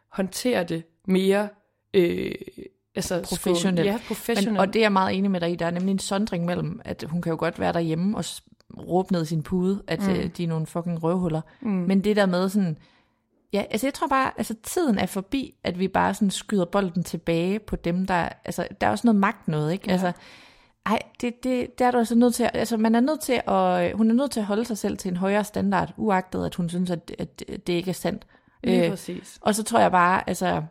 [0.08, 1.48] håndtere det mere
[1.94, 2.34] øh,
[2.94, 3.86] altså, Professionelt.
[3.86, 4.52] Ja, professionelt.
[4.52, 5.56] Men, og det er jeg meget enig med dig i.
[5.56, 8.24] Der er nemlig en sondring mellem, at hun kan jo godt være derhjemme og
[8.78, 10.10] råbe ned i sin pude, at mm.
[10.10, 11.40] øh, de er nogle fucking røvhuller.
[11.60, 11.70] Mm.
[11.70, 12.78] Men det der med sådan...
[13.52, 17.04] Ja, altså jeg tror bare, altså tiden er forbi, at vi bare sådan skyder bolden
[17.04, 18.28] tilbage på dem, der...
[18.44, 19.84] Altså, der er også noget magt noget, ikke?
[19.86, 19.92] Ja.
[19.92, 20.12] Altså,
[20.86, 23.96] ej, det, det, det er du altså nødt til, altså man er nødt til at,
[23.96, 26.68] hun er nødt til at holde sig selv til en højere standard, uagtet at hun
[26.68, 28.26] synes, at, at det ikke er sandt.
[28.64, 29.38] Lige Øh, præcis.
[29.40, 30.62] og så tror jeg bare, altså,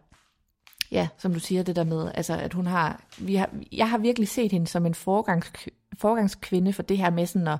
[0.91, 3.97] ja, som du siger, det der med, altså, at hun har, vi har, jeg har
[3.97, 5.51] virkelig set hende som en forgangs,
[5.99, 7.59] forgangskvinde for det her med sådan at,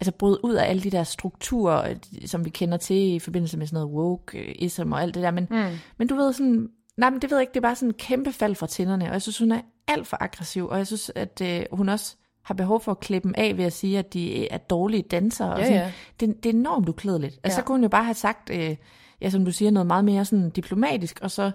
[0.00, 3.56] altså bryde ud af alle de der strukturer, øh, som vi kender til i forbindelse
[3.58, 5.64] med sådan noget woke-ism og alt det der, men, mm.
[5.98, 7.94] men du ved sådan, nej, men det ved jeg ikke, det er bare sådan en
[7.94, 11.10] kæmpe fald fra tænderne, og jeg synes, hun er alt for aggressiv, og jeg synes,
[11.14, 14.12] at øh, hun også har behov for at klippe dem af ved at sige, at
[14.12, 15.52] de er dårlige dansere.
[15.52, 15.78] og Ja, sådan.
[15.80, 15.92] ja.
[16.20, 17.40] Det, det er enormt uklædeligt.
[17.44, 17.62] Altså, Ja.
[17.62, 18.76] så kunne hun jo bare have sagt, øh,
[19.20, 21.50] ja, som du siger, noget meget mere sådan diplomatisk, og så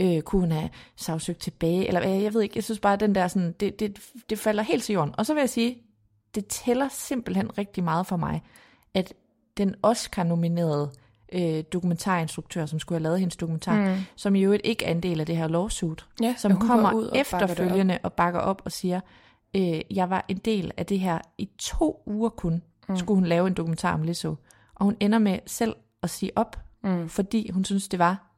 [0.00, 3.00] øh, kunne hun have sagsøgt tilbage, eller øh, jeg ved ikke, jeg synes bare, at
[3.00, 3.98] den der sådan, det, det,
[4.30, 5.14] det falder helt til jorden.
[5.18, 5.78] Og så vil jeg sige,
[6.34, 8.42] det tæller simpelthen rigtig meget for mig,
[8.94, 9.14] at
[9.56, 10.90] den Oscar-nominerede
[11.32, 13.96] øh, dokumentarinstruktør, som skulle have lavet hendes dokumentar, mm.
[14.16, 17.04] som i øvrigt ikke er en del af det her lawsuit, Ja, som kommer ud
[17.04, 19.00] og bakker efterfølgende og bakker op og siger,
[19.56, 22.96] øh, jeg var en del af det her i to uger kun, mm.
[22.96, 24.36] skulle hun lave en dokumentar om Lizzo.
[24.74, 27.08] Og hun ender med selv at sige op, mm.
[27.08, 28.31] fordi hun synes, det var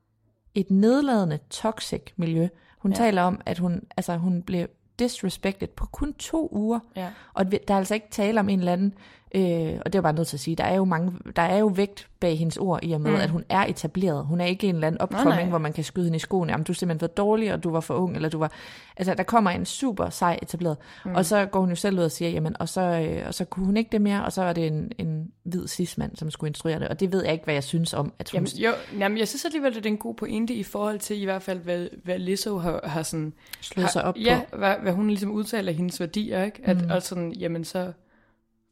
[0.55, 2.49] et nedladende, toxic miljø.
[2.79, 2.97] Hun ja.
[2.97, 4.67] taler om, at hun, altså, hun blev
[4.99, 6.81] disrespected på kun to uger.
[6.97, 7.11] Ja.
[7.35, 8.95] Og der er altså ikke tale om en eller anden,
[9.35, 11.59] øh, og det er bare nødt til at sige, der er jo, mange, der er
[11.59, 13.17] jo vægt bag hendes ord i og med, mm.
[13.17, 14.27] at hun er etableret.
[14.27, 16.53] Hun er ikke en eller anden opkomming, hvor man kan skyde hende i skoene.
[16.53, 18.53] Jamen, du er simpelthen for dårlig, og du var for ung, eller du var...
[18.97, 20.77] Altså, der kommer en super sej etableret.
[21.05, 21.15] Mm.
[21.15, 23.45] Og så går hun jo selv ud og siger, jamen, og så, øh, og så
[23.45, 26.49] kunne hun ikke det mere, og så var det en, en hvid cismand, som skulle
[26.49, 26.89] instruere det.
[26.89, 28.37] Og det ved jeg ikke, hvad jeg synes om, at hun...
[28.37, 31.23] Jamen, jo, jamen, jeg synes alligevel, at det er en god pointe i forhold til
[31.23, 33.33] i hvert fald, hvad, hvad Lizzo har, har sådan...
[33.61, 34.57] Slået sig op ja, på.
[34.57, 36.61] Hvad, hvad hun ligesom udtaler hendes værdier, ikke?
[36.65, 36.91] At, mm.
[36.91, 37.93] og sådan, jamen så...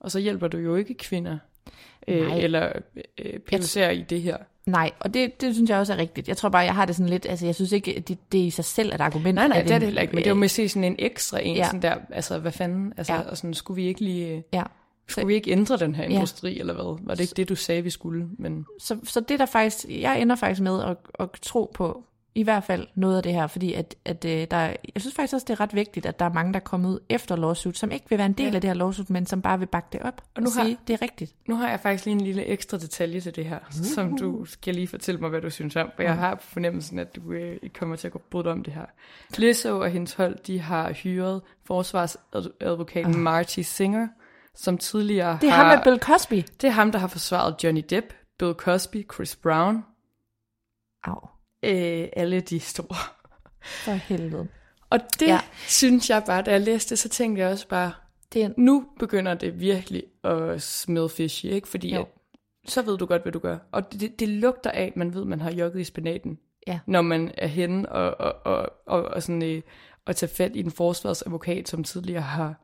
[0.03, 1.38] Og så hjælper du jo ikke kvinder.
[2.09, 2.38] Øh, Nej.
[2.38, 2.73] eller
[3.19, 4.37] øh, PLC'er i det her.
[4.67, 6.29] Nej, og det, det synes jeg også er rigtigt.
[6.29, 8.51] Jeg tror bare, jeg har det sådan lidt, altså jeg synes ikke, det, det i
[8.51, 9.35] sig selv er et argument.
[9.35, 10.15] Nej, nej, det er det heller ikke.
[10.15, 11.61] Men det var med at se sådan en ekstra en, Ja.
[11.61, 11.67] ja.
[11.67, 13.21] sådan der, altså hvad fanden, altså, Ja.
[13.21, 13.29] ja.
[13.31, 14.62] og sådan, skulle vi ikke lige, øh, Ja.
[15.09, 16.11] skulle vi ikke ændre den her Ja.
[16.11, 16.99] industri, eller hvad?
[17.07, 18.29] Var det ikke det, du sagde, vi skulle?
[18.38, 22.42] Men Så, så det der faktisk, jeg ender faktisk med at, at tro på, i
[22.42, 25.45] hvert fald noget af det her, fordi at, at øh, der, jeg synes faktisk også,
[25.49, 27.90] det er ret vigtigt, at der er mange, der er kommet ud efter lawsuit, som
[27.90, 28.55] ikke vil være en del Ja.
[28.55, 30.64] af det her lawsuit, men som bare vil bakke det op og, Og nu sige,
[30.64, 31.35] har- det er rigtigt.
[31.49, 33.73] nu har jeg faktisk lige en lille ekstra detalje til det her, uh.
[33.85, 35.90] som du skal lige fortælle mig, hvad du synes om.
[35.97, 38.73] For jeg har fornemmelsen, at du øh, ikke kommer til at gå bryde om det
[38.73, 38.87] her.
[39.38, 43.21] Lizzo og hendes hold, de har hyret forsvarsadvokaten uh.
[43.21, 44.09] Marty Singer,
[44.55, 45.64] som tidligere Det er har...
[45.64, 46.35] ham med Bill Cosby.
[46.35, 48.07] Det er ham, der har forsvaret Johnny Depp,
[48.38, 49.85] Bill Cosby, Chris Brown,
[51.05, 51.29] Au,
[51.62, 52.96] øh, alle de store.
[53.62, 54.48] for helvede.
[54.90, 55.40] Og det Ja.
[55.66, 57.92] synes jeg bare, da jeg læste så tænkte jeg også bare,
[58.33, 61.68] Det er, nu begynder det virkelig at smell fishy, ikke?
[61.68, 62.07] Fordi Jo.
[62.66, 63.59] så ved du godt, hvad du gør.
[63.72, 66.79] Og det, det lugter af, at man ved, at man har jogget i spinaten, Ja.
[66.87, 69.62] når man er henne og, og, og, og, og sådan, øh,
[70.07, 72.55] og tage fat i en forsvarsadvokat, som tidligere har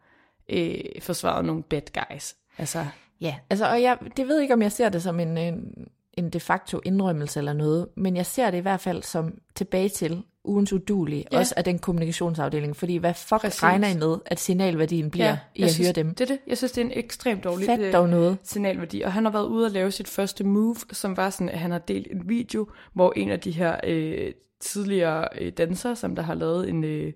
[0.48, 2.37] øh, forsvaret nogle bad guys.
[2.58, 2.87] Altså,
[3.20, 6.31] Ja, altså, og jeg det ved ikke, om jeg ser det som en, en, en
[6.31, 10.22] de facto indrømmelse eller noget, men jeg ser det i hvert fald som tilbage til
[10.44, 11.38] ugens udulige, ja.
[11.38, 13.62] Også af den kommunikationsafdeling, fordi hvad fuck Præcis.
[13.62, 16.14] Regner I med, at signalværdien bliver ja, i jeg at synes, høre dem?
[16.14, 16.38] Det er det.
[16.46, 18.38] Jeg synes, det er en ekstremt dårlig Fat øh, dog noget.
[18.42, 19.02] signalværdi.
[19.02, 21.70] Og han har været ude og lave sit første move, som var sådan, at han
[21.70, 26.22] har delt en video, hvor en af de her øh, tidligere øh, dansere, som der
[26.22, 27.12] har lavet en, øh,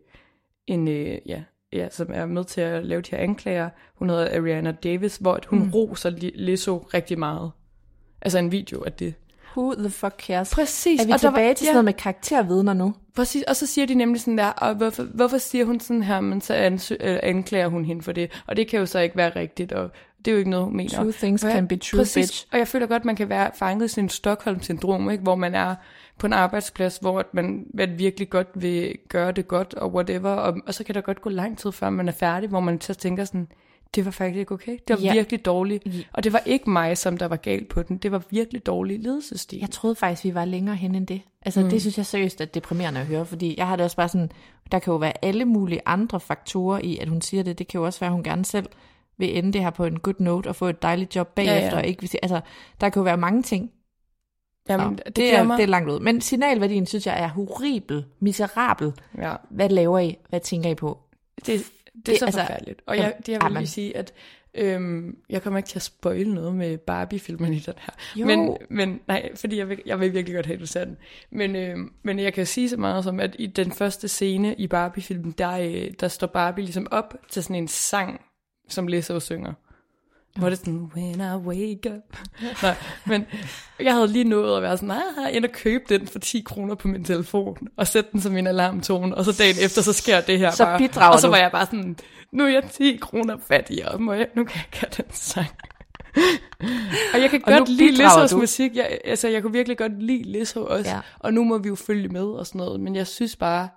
[0.66, 4.38] en øh, ja, ja, som er med til at lave de her anklager, hun hedder
[4.38, 5.70] Ariana Davis, hvor hun mm.
[5.70, 7.50] roser Li- Lizzo rigtig meget.
[8.22, 9.14] Altså en video af det.
[9.56, 10.50] Who the fuck cares?
[10.54, 11.00] Præcis.
[11.00, 11.68] Er vi og der tilbage var- til ja.
[11.68, 12.94] sådan noget med karaktervidner nu?
[13.14, 16.20] Præcis, og så siger de nemlig sådan der, og hvorfor, hvorfor siger hun sådan her,
[16.20, 19.16] men så ansø, øh, anklager hun hende for det, og det kan jo så ikke
[19.16, 20.90] være rigtigt, og det er jo ikke noget, hun mener.
[20.96, 22.46] True things Og jeg- can be true, præcis, bitch.
[22.52, 25.22] Og jeg føler godt, man kan være fanget i sin Stockholm-syndrom, ikke?
[25.22, 25.74] hvor man er
[26.18, 30.30] på en arbejdsplads, hvor at man, man virkelig godt vil gøre det godt, og whatever,
[30.30, 32.80] og, og så kan der godt gå lang tid, før man er færdig, hvor man
[32.80, 33.48] så tænker sådan,
[33.94, 34.78] det var faktisk ikke okay.
[34.88, 35.06] Det var Ja.
[35.06, 35.12] ja.
[35.12, 35.84] virkelig dårligt.
[36.12, 37.96] Og det var ikke mig, som der var galt på den.
[37.98, 39.58] Det var virkelig dårlig ledelsesstil.
[39.58, 41.20] Jeg troede faktisk, vi var længere hen end det.
[41.42, 41.70] Altså, mm.
[41.70, 44.30] det synes jeg seriøst er deprimerende at høre, fordi jeg har det også bare sådan,
[44.72, 47.58] der kan jo være alle mulige andre faktorer i, at hun siger det.
[47.58, 48.66] Det kan jo også være, at hun gerne selv
[49.18, 51.54] vil ende det her på en good note og få et dejligt job bagefter.
[51.54, 51.70] Ja, ja.
[51.70, 51.76] ja.
[51.76, 52.40] Og ikke, altså,
[52.80, 53.70] der kan jo være mange ting.
[54.68, 56.00] Jamen, Nå, det, det, er, det er langt ud.
[56.00, 58.92] Men signalværdien synes jeg er horribel, miserabel.
[59.18, 59.34] Ja.
[59.50, 60.16] Hvad laver I?
[60.28, 60.98] Hvad tænker I på?
[61.46, 61.72] Det,
[62.06, 62.82] det, er så altså, forfærdeligt.
[62.86, 63.58] Og jeg, det, jeg vil jamen.
[63.58, 64.12] lige sige, at
[64.54, 67.94] øhm, jeg kommer ikke til at spoile noget med Barbie-filmen i den her.
[68.16, 68.26] Jo.
[68.26, 70.96] Men, men nej, fordi jeg vil, jeg vil virkelig godt have, at du ser den.
[71.30, 74.66] Men, øhm, men jeg kan sige så meget som, at i den første scene i
[74.66, 78.20] Barbie-filmen, der, øh, der står Barbie ligesom op til sådan en sang,
[78.68, 79.52] som Lizzo synger.
[80.36, 82.18] Hvor det er sådan, when I wake up.
[82.62, 82.74] Nej,
[83.06, 83.24] men
[83.80, 86.74] jeg havde lige nået at være sådan, nej, jeg og købe den for 10 kroner
[86.74, 90.20] på min telefon, og sætte den som min alarmtone, og så dagen efter, så sker
[90.20, 90.78] det her Så bare.
[90.78, 91.30] bidrager Og så du.
[91.30, 91.96] var jeg bare sådan,
[92.32, 95.46] nu er jeg 10 kroner fattigere, må jeg, nu kan jeg ikke have den sang.
[97.14, 98.36] og jeg kan Og godt lide du.
[98.36, 101.00] musik, jeg, altså jeg kunne virkelig godt lide Lizzo også, Ja.
[101.18, 103.68] og nu må vi jo følge med og sådan noget, men jeg synes bare,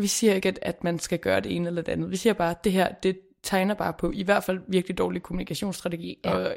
[0.00, 2.10] vi siger ikke, at, at man skal gøre det ene eller det andet.
[2.10, 5.22] Vi siger bare, at det her, det tegner bare på i hvert fald virkelig dårlig
[5.22, 6.34] kommunikationsstrategi, Ja.
[6.34, 6.56] og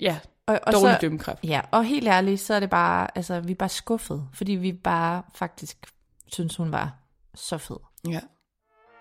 [0.00, 1.44] ja, Og, og dårlig så, dømmekraft.
[1.44, 4.72] Ja, og helt ærligt, så er det bare, altså, vi er bare skuffet, fordi vi
[4.72, 5.76] bare faktisk
[6.26, 6.92] synes, hun var
[7.34, 7.76] så fed.
[8.08, 8.20] Ja.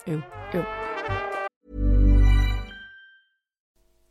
[0.08, 0.22] Øv.
[0.56, 0.63] Jo.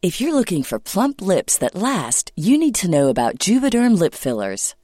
[0.04, 4.14] If you're looking for plump lips that last, you need to know about Juvederm lip
[4.14, 4.76] fillers.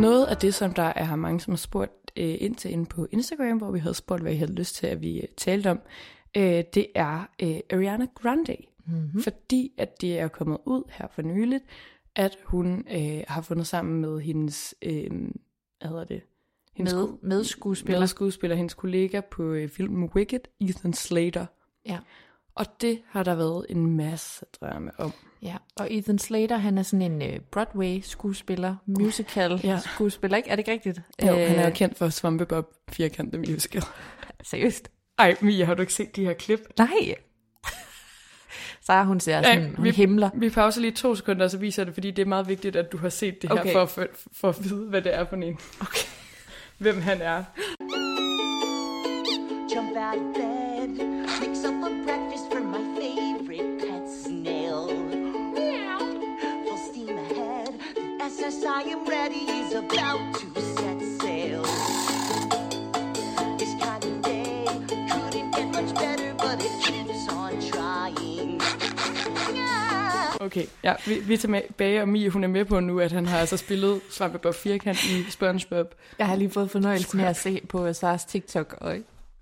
[0.00, 3.06] Noget af det, som der er mange, som har spurgt øh, ind til inde på
[3.10, 5.80] Instagram, hvor vi havde spurgt, hvad I havde lyst til, at vi øh, talte om,
[6.36, 8.56] øh, det er øh, Ariana Grande.
[8.86, 9.22] Mm-hmm.
[9.22, 11.64] Fordi at det er kommet ud her for nyligt,
[12.16, 15.10] at hun øh, har fundet sammen med hendes, øh,
[15.80, 16.22] hvad hedder det,
[16.74, 17.98] Hendes Med, med skuespiller.
[17.98, 21.46] medskuespiller, hendes kollega på øh, filmen Wicked, Ethan Slater.
[21.86, 21.98] Ja.
[22.54, 25.12] Og det har der været en masse drama om.
[25.42, 30.48] Ja, og Ethan Slater, han er sådan en uh, Broadway-skuespiller, musical-skuespiller, ikke?
[30.50, 31.00] Er det ikke rigtigt?
[31.22, 33.82] Jo, han er Øh, kendt for Svampebob firkantede musical.
[34.50, 34.90] Seriøst?
[35.18, 36.60] Ej, Mia, har du ikke set de her klip?
[36.78, 37.14] Nej.
[38.86, 40.30] Sara, hun ser sådan, hun vi, himler.
[40.34, 42.76] Vi pauser lige to sekunder, og så viser jeg det, fordi det er meget vigtigt,
[42.76, 43.72] at du har set det her, Okay.
[43.72, 45.58] for, for, for at vide, hvad det er for en.
[45.80, 46.06] Okay.
[46.78, 47.44] Hvem han er.
[49.74, 50.88] Jump out of bed,
[51.40, 52.49] mix up a breakfast
[58.60, 61.62] SS I am ready is about to set sail.
[63.58, 64.64] This kind of day
[65.12, 68.60] couldn't get much better, but it keeps on trying.
[69.54, 70.46] Yeah.
[70.46, 73.26] Okay, ja, vi, vi er tilbage, og Mia, hun er med på nu, at han
[73.26, 75.94] har altså spillet Svampebob Firkant i SpongeBob.
[76.18, 78.96] Jeg har lige fået fornøjelsen med at se på Saras TikTok, og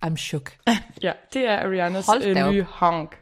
[0.06, 0.52] I'm shook.
[1.02, 3.18] Ja, det er Arianas øh, nye honk,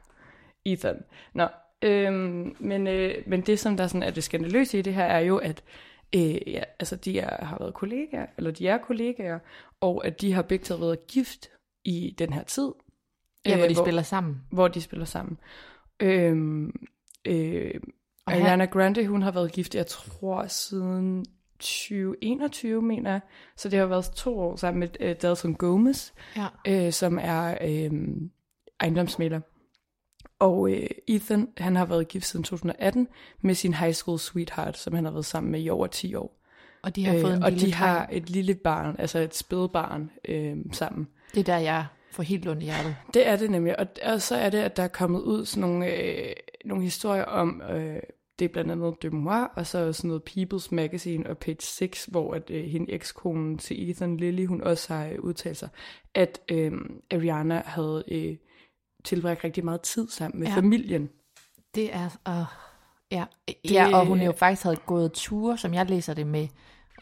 [0.65, 0.97] Ethan.
[1.35, 1.47] Nå,
[1.83, 5.21] øhm, men, øh, men det, som der sådan er det skandaløse i det her, er
[5.21, 5.63] jo, at
[6.15, 9.39] øh, ja, altså, de er, har været kollegaer, eller de er kollegaer,
[9.81, 11.49] og at de har begge to været gift
[11.85, 12.73] i den her tid.
[13.47, 14.43] Ja, hvor øh, de spiller sammen.
[14.51, 15.39] Hvor de spiller sammen.
[16.01, 16.73] Øhm,
[17.25, 17.75] øh,
[18.27, 21.25] Og Ariana Grande, hun har været gift, jeg tror, siden
[21.59, 23.21] 2021, mener jeg.
[23.57, 26.47] Så det har været to år sammen med øh, Dalton Gomez, Ja.
[26.87, 27.91] øh, som er øh,
[28.81, 29.41] ejendomsmælder.
[30.39, 33.09] Og øh, Ethan, han har været gift siden 2018
[33.41, 36.43] med sin high school sweetheart, som han har været sammen med i over 10 år.
[36.83, 38.17] Og de har fået en Øh, og lille de har dreng.
[38.17, 41.09] et lille barn, altså et spædbarn øh, sammen.
[41.35, 42.97] Det er der, jeg får helt ondt i hjertet.
[43.15, 45.69] Det er det nemlig, og, og så er det, at der er kommet ud sådan
[45.69, 46.33] nogle, øh,
[46.65, 48.01] nogle historier om, øh,
[48.39, 52.35] det er blandt andet Demois, og så sådan noget People's Magazine og Page 6, hvor
[52.35, 55.69] at, øh, hende ekskonen til Ethan Lilly, hun også har øh, udtalt sig,
[56.15, 56.73] at øh,
[57.13, 58.37] Ariana havde øh,
[59.07, 60.57] tilbragt rigtig meget tid sammen med Ja.
[60.57, 61.09] familien.
[61.75, 62.07] Det er...
[62.29, 62.45] Uh,
[63.11, 63.25] ja.
[63.49, 63.57] Det...
[63.71, 66.49] ja, og hun er jo faktisk havde gået ture, som jeg læser det med...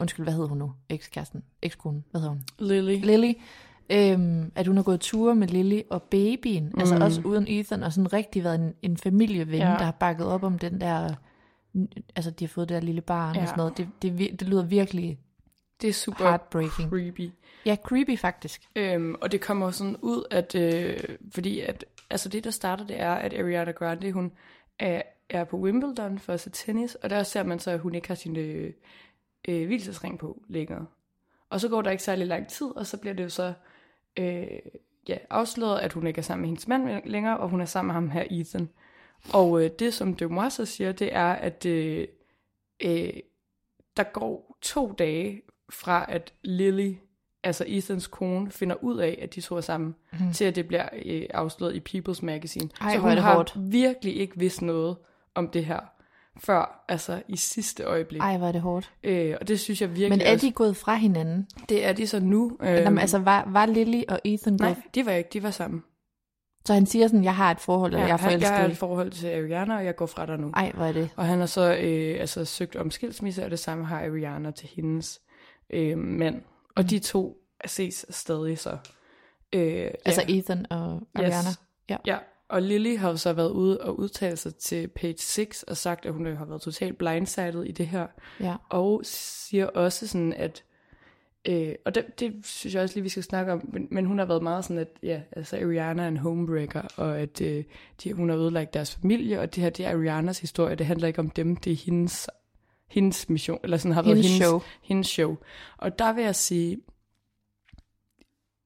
[0.01, 0.73] Undskyld, hvad hedder hun nu?
[0.89, 1.43] Ekskæresten.
[1.61, 2.03] Ekskonen.
[2.11, 2.43] Hvad hedder hun?
[2.59, 3.05] Lily.
[3.05, 3.33] Lily.
[3.89, 6.65] Øhm, at hun har gået ture med Lily og babyen.
[6.73, 6.79] Mm.
[6.79, 7.83] Altså også uden Ethan.
[7.83, 9.65] Og sådan rigtig været en, en familieven, ja.
[9.65, 11.13] Der har bakket op om den der...
[12.15, 13.41] Altså, de har fået det der lille barn ja.
[13.41, 13.77] og sådan noget.
[13.77, 15.19] Det, det, det lyder virkelig
[15.81, 16.89] Det er super heartbreaking.
[16.89, 17.29] creepy.
[17.65, 18.61] Ja, creepy faktisk.
[18.75, 20.97] Øhm, og det kommer jo sådan ud, at øh,
[21.33, 24.31] fordi at, altså det der starter, det er, at Ariana Grande, hun
[24.79, 27.95] er, er på Wimbledon for at se tennis, og der ser man så, at hun
[27.95, 28.73] ikke har sin øh,
[29.47, 30.85] øh, hvilesesring på længere.
[31.49, 33.53] Og så går der ikke særlig lang tid, og så bliver det jo så
[34.17, 34.47] øh,
[35.07, 37.87] ja, afsløret, at hun ikke er sammen med hendes mand længere, og hun er sammen
[37.87, 38.69] med ham her, Ethan.
[39.33, 42.07] Og øh, det, som Demois så siger, det er, at øh,
[42.83, 43.13] øh,
[43.97, 46.93] der går to dage fra, at Lily,
[47.45, 50.33] altså Ethans kone, finder ud af, at de to er sammen, mm.
[50.33, 52.69] til at det bliver øh, afsløret i People's Magazine.
[52.81, 53.53] Ej, så hun det har hårdt.
[53.57, 54.97] virkelig ikke vidst noget
[55.35, 55.79] om det her,
[56.37, 58.21] før altså i sidste øjeblik.
[58.21, 58.91] Ej, hvor er det hårdt.
[59.03, 61.47] Øh, og det synes jeg virkelig Men er også, de gået fra hinanden?
[61.69, 62.57] det er de så nu.
[62.61, 64.95] Øh, Jamen, altså, var, var Lily og Ethan nej, gået...
[64.95, 65.83] de var ikke, de var sammen.
[66.65, 68.77] Så han siger sådan, jeg har et forhold, eller jeg er forelsket jeg har et
[68.77, 70.51] forhold til Ariana, og jeg går fra dig nu.
[70.55, 71.09] Ej, hvor er det.
[71.15, 74.69] Og han har så øh, altså, søgt om skilsmisse, og det samme har Ariana til
[74.75, 75.21] hendes
[75.69, 76.41] øh, mand.
[76.75, 78.77] Og de to ses stadig så.
[79.53, 80.33] Øh, Altså ja.
[80.33, 81.49] Ethan og Ariana.
[81.89, 81.97] Ja.
[82.05, 82.17] Ja,
[82.49, 86.05] og Lily har jo så været ude og udtale sig til page 6 og sagt,
[86.05, 88.07] at hun øh, har været totalt blindsided i det her.
[88.39, 88.55] Ja.
[88.69, 90.63] Og siger også sådan, at
[91.49, 94.19] Øh, og det, det synes jeg også lige, vi skal snakke om, men, men hun
[94.19, 97.63] har været meget sådan, at ja, altså Ariana er en homebreaker, og at øh,
[98.03, 101.07] de, hun har ødelagt deres familie, og det her, det er Arianas historie, det handler
[101.07, 102.29] ikke om dem, det er hendes,
[102.87, 104.61] hendes mission, eller sådan har været Hendes hendes show.
[104.81, 105.37] Hendes show.
[105.77, 106.77] Og der vil jeg sige,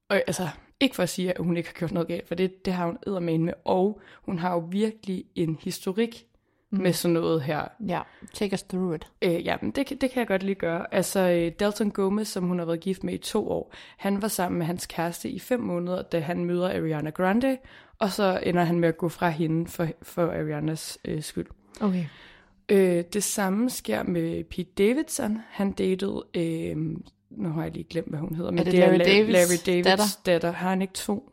[0.08, 0.48] og, altså
[0.80, 2.86] ikke for at sige, at hun ikke har gjort noget galt, for det, det har
[2.86, 6.26] hun eddermane med, og hun har jo virkelig en historik
[6.70, 6.82] mm.
[6.82, 7.64] med sådan noget her.
[7.86, 8.00] Ja,
[8.34, 9.06] take us through it.
[9.22, 10.94] Øh, ja, men det, det kan jeg godt lige gøre.
[10.94, 14.28] Altså, øh, Dalton Gomez, som hun har været gift med i to år, han var
[14.28, 17.58] sammen med hans kæreste i fem måneder, da han møder Ariana Grande,
[17.98, 21.46] og så ender han med at gå fra hende for, for Arianas øh, skyld.
[21.80, 22.04] Okay.
[22.70, 25.38] Øh, det samme sker med Pete Davidson.
[25.48, 26.76] Han datede, øh,
[27.30, 29.32] nu har jeg lige glemt, hvad hun hedder, men Er det det Larry er Davids
[29.32, 30.04] Larry Davids datter?
[30.26, 30.52] datter.
[30.52, 31.32] Har han ikke to?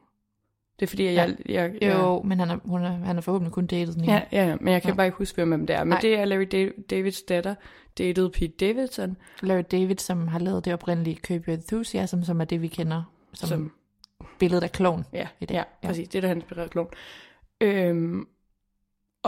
[0.79, 1.35] Det er fordi, jeg...
[1.49, 4.13] jeg, jeg Jo, men han er, hun er, han er forhåbentlig kun datet den ene.
[4.13, 4.95] Ja, ja, ja, men jeg kan Nå.
[4.95, 5.83] bare ikke huske, hvem det er.
[5.83, 5.99] Men Nej.
[6.01, 7.55] det er Larry Da- Davids datter,
[7.97, 12.45] datede Pete Davidson, Larry David, som har lavet det oprindelige Curb Your Enthusiasm, som er
[12.45, 13.71] det, vi kender som, som
[14.39, 15.05] billedet af klovn.
[15.13, 15.55] Ja, i det.
[15.55, 16.07] ja, præcis.
[16.09, 16.87] Det er der, han inspirerede klon.
[17.61, 18.27] Øhm,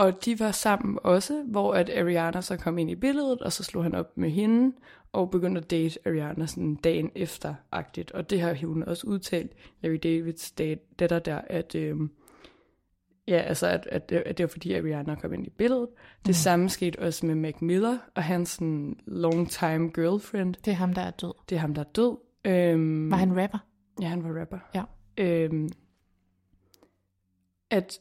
[0.00, 3.64] Og de var sammen også, hvor at Ariana så kom ind i billedet, og så
[3.64, 4.76] slog han op med hende,
[5.12, 8.10] og begyndte at date Ariana sådan dagen efter-agtigt.
[8.10, 10.52] Og det har hun også udtalt, Larry Davids
[10.98, 12.10] datter der, at, øhm,
[13.28, 15.88] ja, altså at, at, det, at det var fordi Ariana kom ind i billedet.
[16.18, 16.32] Det mm.
[16.32, 20.54] samme skete også med Mac Miller og hans sådan, long time girlfriend.
[20.64, 21.32] Det er ham, der er død.
[21.48, 22.16] Det er ham, der er død.
[22.44, 23.58] Øhm, Var han rapper?
[24.00, 24.58] Ja, han var rapper.
[24.74, 24.82] Ja.
[25.18, 25.68] Øhm,
[27.70, 28.00] at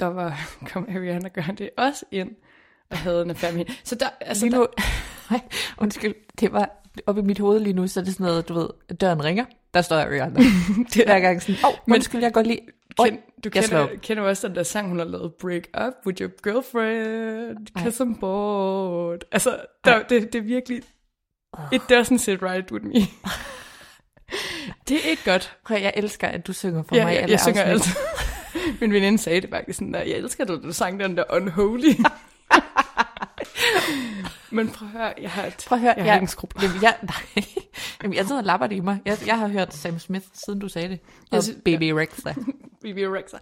[0.00, 0.40] der var,
[0.72, 2.30] kom Ariana Grande også ind
[2.90, 3.72] og havde en affære med hende.
[3.84, 4.66] Så der, altså, Lige der, nu,
[5.30, 5.40] nej,
[5.78, 6.70] undskyld, det var
[7.06, 8.68] oppe i mit hoved lige nu, så er det sådan noget, du ved,
[9.00, 9.44] døren ringer,
[9.74, 10.40] der står Ariana.
[10.94, 12.60] det er hver gang sådan, åh, oh, Men- undskyld, jeg går lige,
[12.98, 13.88] Oj, Ken, du kender, op.
[14.02, 18.20] kender også den der sang, hun har lavet Break Up with your girlfriend, cause I'm
[18.20, 19.18] bored.
[19.32, 20.82] Altså, der, det, det er virkelig,
[21.72, 22.94] it doesn't sit right with me.
[24.88, 25.56] det er ikke godt.
[25.66, 27.14] Prøv, jeg elsker, at du synger for Ja, mig.
[27.14, 27.92] i jeg, jeg synger altid.
[28.80, 31.94] Min veninde sagde det faktisk sådan der, jeg elsker det, du sang den der Unholy.
[34.52, 36.62] Men prøv at høre, jeg har, et, Prøv at høre, jeg har jeg, skrubler.
[36.62, 36.96] jamen, jeg,
[37.36, 37.44] nej,
[38.02, 38.98] jamen, jeg sidder og lapper det i mig.
[39.04, 40.98] Jeg, jeg har hørt Sam Smith, siden du sagde det.
[41.20, 42.32] Og Jeg synes- Baby Rexha.
[42.82, 43.36] Bibi Rexa.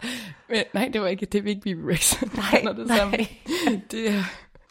[0.49, 2.25] Men, nej, det var ikke, det er ikke Bibi Rexa.
[2.35, 2.97] Nej, det nej.
[2.97, 3.17] samme.
[3.91, 4.23] Det er...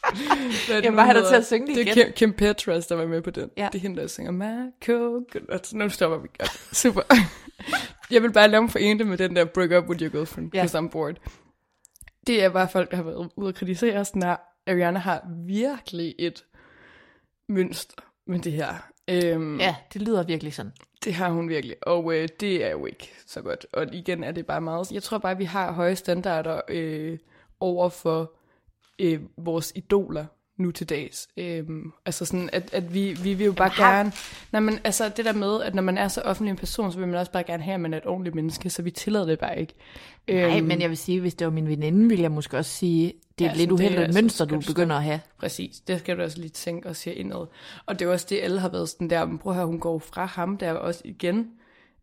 [0.02, 1.28] Hvad er det Jeg nu, var der hedder?
[1.28, 2.04] til at synge det Det er igen.
[2.06, 3.50] Kim, Kim Petras, der var med på den.
[3.56, 3.68] Ja.
[3.72, 5.24] Det er hende, der synger Marco.
[5.48, 6.76] Altså, nu stopper vi godt.
[6.76, 7.00] Super.
[8.10, 10.54] Jeg vil bare lade mig forene det med den der break up with your girlfriend,
[10.54, 10.62] Ja.
[10.62, 11.14] because I'm bored.
[12.26, 14.36] Det er bare folk, der har været ude og kritisere sådan her.
[14.66, 16.44] Ariana har virkelig et
[17.48, 18.74] mønster med det her.
[19.10, 20.72] Øhm, Ja, det lyder virkelig sådan.
[21.04, 23.66] det har hun virkelig, og øh, det er jo ikke så godt.
[23.72, 24.92] Og igen er det bare meget...
[24.92, 27.18] Jeg tror bare, vi har høje standarder øh,
[27.60, 28.32] over for
[28.98, 30.24] øh, vores idoler
[30.56, 31.28] nu til dags.
[31.36, 34.12] Øhm, altså sådan, at, at vi, vi vil jo bare har- gerne...
[34.52, 36.98] Nej, men altså det der med, at når man er så offentlig en person, så
[36.98, 39.26] vil man også bare gerne have, at man er et ordentligt menneske, så vi tillader
[39.26, 39.74] det bare ikke.
[40.28, 43.12] Nej, men jeg vil sige, hvis det var min veninde, ville jeg måske også sige,
[43.38, 45.20] det er Ja, lidt uheldigt altså- mønster, du begynder at have.
[45.38, 47.46] Præcis, det skal du også lige tænke og sige indad.
[47.86, 49.80] Og det er også det, alle har været sådan der, men prøv at høre, hun
[49.80, 51.46] går fra ham der også igen,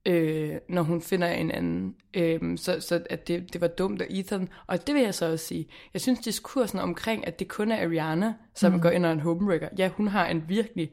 [0.05, 1.95] øh, når hun finder en anden.
[2.13, 4.49] Øh, så så at det, det var dumt af Ethan.
[4.67, 5.67] Og det vil jeg så også sige.
[5.93, 8.81] Jeg synes, diskursen omkring, at det kun er Ariana, som mm.
[8.81, 9.69] går ind og en homebreaker.
[9.77, 10.91] Ja, hun har en virkelig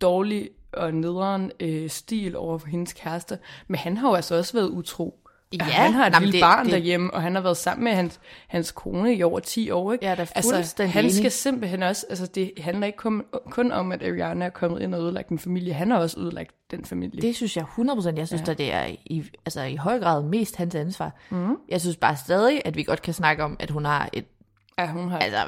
[0.00, 3.38] dårlig og nederen øh, stil over for hendes kæreste,
[3.68, 5.25] men han har jo altså også været utro.
[5.52, 7.84] Ja, han har et nej, lille det- barn det- derhjemme, og han har været sammen
[7.84, 9.92] med hans, hans kone i over 10 år.
[9.92, 10.06] Ikke?
[10.06, 11.14] Er da altså, han enig.
[11.14, 14.94] skal simpelthen også, altså det handler ikke kun, kun om, at Ariana er kommet ind
[14.94, 17.22] og ødelagt en familie, han har også ødelagt den familie.
[17.22, 18.18] Det synes jeg 100%.
[18.18, 18.44] Jeg synes, Ja.
[18.46, 18.50] ja.
[18.52, 21.12] at det er i, altså, i høj grad mest hans ansvar.
[21.30, 21.56] Mm.
[21.68, 24.24] Jeg synes bare stadig, at vi godt kan snakke om, at hun har et...
[24.78, 25.38] ja, hun har, Altså,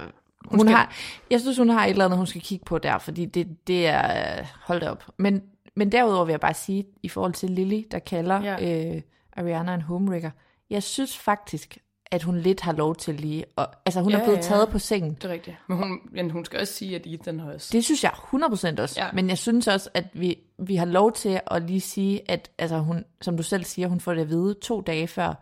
[0.49, 0.93] hun, Hun skal- har,
[1.31, 3.87] jeg synes, hun har et eller andet, hun skal kigge på der, fordi det, det
[3.87, 4.39] er...
[4.41, 5.05] øh, Hold da op.
[5.17, 5.43] Men,
[5.77, 8.57] men derudover vil jeg bare sige, i forhold til Lily, der kalder Ja.
[8.61, 8.95] ja.
[8.97, 9.01] øh,
[9.39, 10.31] Ariana en homewrecker,
[10.71, 11.79] jeg synes faktisk,
[12.11, 13.45] at hun lidt har lov til lige...
[13.57, 14.43] Og, altså, hun Ja, er blevet ja.
[14.43, 15.15] taget på sengen.
[15.15, 15.57] det er rigtigt.
[15.69, 17.69] Men hun, men hun skal også sige, at Ethan har også...
[17.73, 18.95] Det synes jeg 100% også.
[19.01, 19.05] Ja.
[19.07, 19.13] Ja.
[19.13, 22.79] Men jeg synes også, at vi, vi har lov til at lige sige, at altså
[22.79, 25.35] hun, som du selv siger, hun får det at vide to dage før.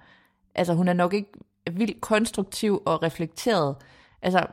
[0.54, 1.32] Altså hun er nok ikke
[1.72, 3.76] vildt konstruktiv og reflekteret.
[4.22, 4.46] Altså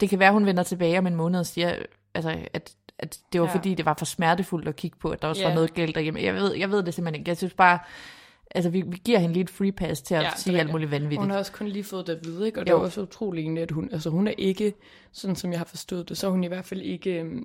[0.00, 1.76] det kan være, hun vender tilbage om en måned og siger,
[2.14, 3.50] altså, at, at det var Ja.
[3.52, 3.56] ja.
[3.58, 5.48] fordi, det var for smertefuldt at kigge på, at der også Ja.
[5.48, 6.20] var noget galt derhjemme.
[6.22, 7.28] Jeg ved, jeg ved det simpelthen ikke.
[7.28, 7.78] Jeg synes bare,
[8.56, 10.70] altså vi, vi giver hende lige et free pass til at Ja, ja, sige alt
[10.70, 11.20] muligt vanvittigt.
[11.20, 12.60] Hun har også kun lige fået det at vide, ikke?
[12.60, 12.82] og det er Jo.
[12.82, 14.74] også utroligt egentlig, at hun, altså hun er ikke,
[15.12, 17.44] sådan som jeg har forstået det, så er hun i hvert fald ikke, øhm,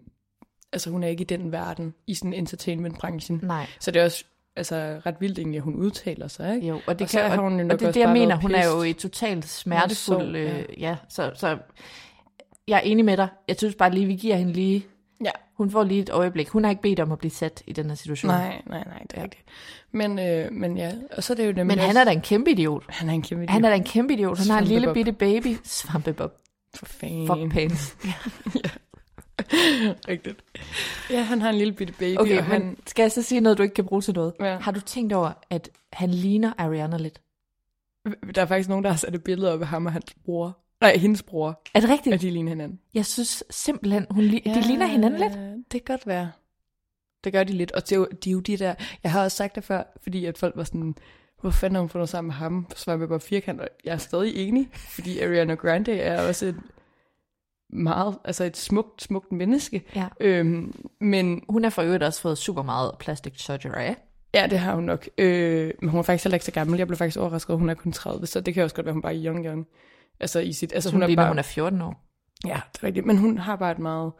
[0.74, 3.39] altså hun er ikke i den verden, i sådan entertainment-branchen.
[3.43, 3.68] Nej.
[3.80, 4.24] Så det er også
[4.55, 6.68] altså, ret vildt egentlig, at hun udtaler sig, ikke?
[6.68, 7.99] Jo, og det, Og så kan, har og, hun jo og nok det er det,
[7.99, 8.36] jeg mener.
[8.36, 10.36] Hun er jo i totalt smertefuld...
[10.36, 10.59] ja.
[10.59, 11.57] Øh, ja, så, så
[12.68, 13.28] jeg er enig med dig.
[13.47, 14.86] Jeg synes bare lige, vi giver hende lige...
[15.24, 15.32] Ja.
[15.57, 16.49] Hun får lige et øjeblik.
[16.49, 18.32] Hun har ikke bedt om at blive sat i den her situation.
[18.32, 19.43] Nej, nej, nej, det er rigtigt.
[19.91, 22.11] Men, øh, men ja, og så er det jo nemlig Men han også- er da
[22.11, 22.84] en kæmpe idiot.
[22.89, 23.86] Han er en kæmpe Han er da idiot.
[23.88, 24.38] en kæmpe idiot.
[24.38, 25.57] Han har en lille bitte baby.
[25.63, 26.32] Svampebob.
[26.76, 27.28] For fanden.
[27.28, 27.97] Fuck pants.
[30.07, 30.43] Rigtigt.
[31.09, 32.61] Ja, han har en lille bitte baby, Okay, og han...
[32.65, 34.34] men skal jeg så sige noget, du ikke kan bruge til noget?
[34.39, 34.57] Ja.
[34.59, 37.22] Har du tænkt over, at han ligner Ariana lidt?
[38.36, 40.57] Der er faktisk nogen, der har sat et billede op af ham og hans bror.
[40.82, 41.61] Nej, hendes bror.
[41.73, 42.13] Er det rigtigt?
[42.13, 42.79] At de ligner hinanden.
[42.93, 45.34] Jeg synes simpelthen, hun li- de ligner hinanden lidt.
[45.71, 46.32] Det kan godt være.
[47.23, 47.71] Det gør de lidt.
[47.71, 48.73] Og det er, jo, de er jo de der...
[49.03, 50.95] Jeg har også sagt det før, fordi at folk var sådan...
[51.41, 52.67] Hvor fanden har hun fundet sammen med ham?
[52.75, 54.69] Så var jeg bare firkant, og jeg er stadig enig.
[54.73, 56.55] Fordi Ariana Grande er også et
[57.69, 58.17] meget...
[58.25, 59.84] Altså et smukt, smukt menneske.
[59.95, 60.07] Ja.
[60.19, 63.93] Øhm, men Hun har for øvrigt også fået super meget plastic surgery.
[64.34, 65.09] ja, det har hun nok.
[65.17, 66.77] Øh, men hun er faktisk heller ikke så gammel.
[66.77, 68.27] Jeg blev faktisk overrasket, at hun er kun 30.
[68.27, 69.67] Så det kan også godt være, hun bare er young, young.
[70.22, 70.74] Altså i sit...
[70.74, 72.05] Altså Så hun, er bare, hun er 14 år.
[72.47, 73.05] Ja, det er rigtigt.
[73.05, 74.11] Men hun har bare et meget,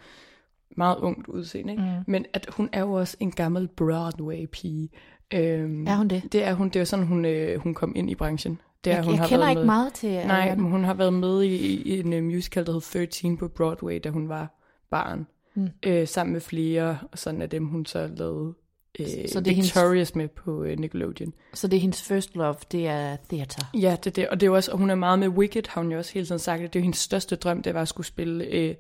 [0.78, 1.72] meget ungt udseende.
[1.74, 1.84] Ikke?
[1.84, 2.04] Mm.
[2.08, 4.90] Men at hun er jo også en gammel Broadway-pige.
[5.34, 6.24] Øhm, Er hun det?
[6.32, 6.70] Det er hun.
[6.70, 8.60] Det er sådan, hun, øh, hun kom ind i branchen.
[8.84, 9.66] Det er, Jeg, hun jeg har kender været ikke med.
[9.66, 10.62] meget til Nej, Ariana.
[10.62, 14.00] men hun har været med i, i en uh, musical, der hed 13 på Broadway,
[14.04, 14.60] da hun var
[14.92, 15.28] barn.
[15.56, 15.70] Mm.
[15.86, 18.54] Øh, sammen med flere, og sådan af dem, hun så lavede
[19.00, 21.34] øh, Så det er hendes- Victorious med på øh, Nickelodeon.
[21.54, 23.66] Så det er hendes first love, det er theater.
[23.74, 24.30] Ja, det er det.
[24.30, 26.26] Og det er også, og hun er meget med Wicked, har hun jo også hele
[26.26, 28.76] tiden sagt, at det er hendes største drøm, det var at skulle spille øh,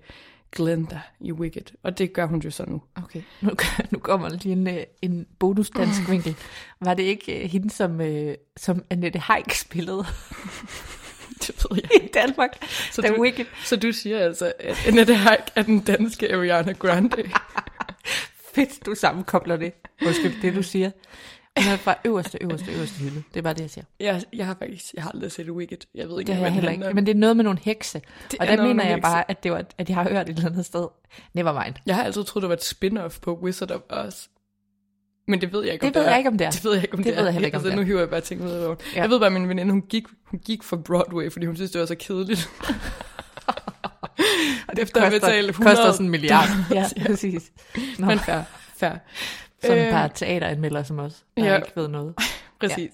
[0.55, 1.63] Glenda i Wicked.
[1.83, 2.81] Og det gør hun jo så nu.
[2.95, 3.51] Okay, nu,
[3.91, 6.35] nu kommer lige en, øh, en bonus dansk vinkel.
[6.81, 10.05] Var det ikke øh, hende, som, øh, som Annette Haik spillede
[11.41, 12.03] Det ved jeg.
[12.03, 13.45] i Danmark, Så du- Wicked?
[13.65, 17.23] Så du siger altså, at Annette Haik er den danske Ariana Grande.
[18.55, 19.73] Fedt, du sammenkobler det.
[20.05, 20.91] Undskyld, det du siger.
[21.63, 23.23] Hun er fra øverste, øverste, øverste hylde.
[23.33, 23.85] Det er bare det, jeg siger.
[23.99, 25.77] jeg, jeg har faktisk jeg har aldrig set Wicked.
[25.95, 26.93] Jeg ved ikke, Det har jeg heller ikke.
[26.93, 28.01] Men det er noget med nogle hekse.
[28.31, 29.01] Det og er der mener jeg hekse.
[29.01, 30.87] bare, at, det var, at jeg har hørt et eller andet sted.
[31.33, 31.75] Never mind.
[31.85, 34.27] Jeg har altid troet, det var et spin-off på Wizard of Oz.
[35.27, 36.09] Men det ved jeg ikke, om Det ved er.
[36.09, 36.51] jeg ikke, om det er.
[36.51, 37.25] Det ved jeg ikke, om Det det, ved er.
[37.25, 37.85] jeg heller ikke, om altså, det nu er.
[37.85, 38.75] hiver jeg bare ting ud af.
[38.95, 39.01] Ja.
[39.01, 41.71] Jeg ved bare, at min veninde, hun gik, hun gik for Broadway, fordi hun synes,
[41.71, 42.49] det var så kedeligt.
[44.67, 46.47] og det efter at betale 100 koster sådan en milliard.
[46.73, 47.51] Ja, præcis.
[47.99, 48.41] Nå, Men fair,
[48.77, 48.91] fair.
[49.63, 51.55] sådan et par teateranmelder som os, der ja.
[51.57, 52.13] ikke ved noget.
[52.59, 52.91] Præcis.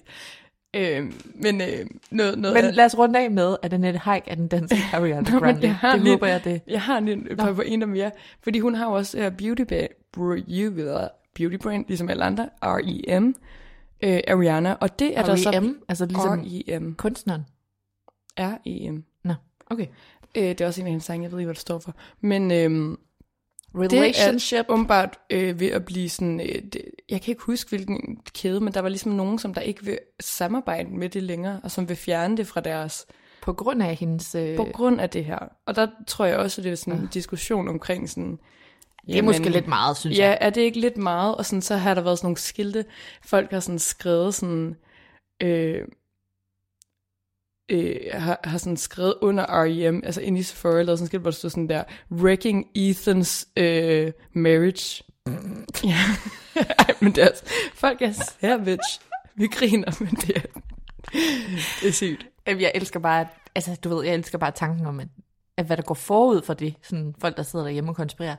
[0.74, 0.98] Ja.
[0.98, 1.68] Øh, men øh,
[2.10, 4.76] noget, noget Men af- lad os runde af med, at Annette Haik er den danske
[4.92, 5.60] Ariana Grande.
[5.62, 6.60] jeg har Det lige- håber jeg, det.
[6.66, 6.98] Jeg har
[7.30, 8.10] et par pointer mere,
[8.42, 10.12] fordi hun har jo også uh, beauty, ba-
[11.34, 13.34] beauty brand, ligesom alle andre, R.E.M.,
[14.02, 15.50] øh, Ariana, og det er der så...
[15.50, 16.94] R.E.M., altså ligesom- R.E.M.
[16.94, 17.42] Kunstneren.
[18.38, 19.04] R.E.M.
[19.24, 19.34] Nå,
[19.70, 19.86] okay.
[20.38, 21.94] Øh, det er også en af hendes sange, jeg ved ikke, hvad det står for.
[22.20, 22.98] Men øhm,
[23.74, 24.58] Relationship.
[24.58, 26.40] det er åbenbart øh, ved at blive sådan...
[26.40, 29.60] Øh, det, jeg kan ikke huske, hvilken kæde, men der var ligesom nogen, som der
[29.60, 33.06] ikke vil samarbejde med det længere, og som vil fjerne det fra deres...
[33.42, 34.34] På grund af hendes...
[34.34, 35.38] Øh, På grund af det her.
[35.66, 38.38] Og der tror jeg også, at det er sådan en diskussion omkring sådan...
[39.06, 40.38] det er måske lidt meget, synes Ja, jeg.
[40.40, 41.34] er det ikke lidt meget?
[41.36, 42.84] Og sådan, så har der været sådan nogle skilte,
[43.24, 44.76] folk har sådan skrevet sådan,
[45.42, 45.82] øh,
[47.68, 51.30] øh, har, har sådan skrevet under R.E.M., altså ind i Sephora, lavet sådan skilt, hvor
[51.30, 55.04] der stod sådan der, Wrecking Ethans øh, Marriage.
[55.84, 55.98] ja,
[56.78, 57.44] Ej, men det er, altså-
[57.74, 59.00] folk er savage.
[59.34, 60.60] Vi griner, men det er,
[61.82, 62.26] det er sygt.
[62.46, 65.08] Jeg elsker bare, altså du ved, jeg elsker bare tanken om, at,
[65.56, 68.36] at hvad der går forud for det, sådan folk, der sidder derhjemme og konspirerer.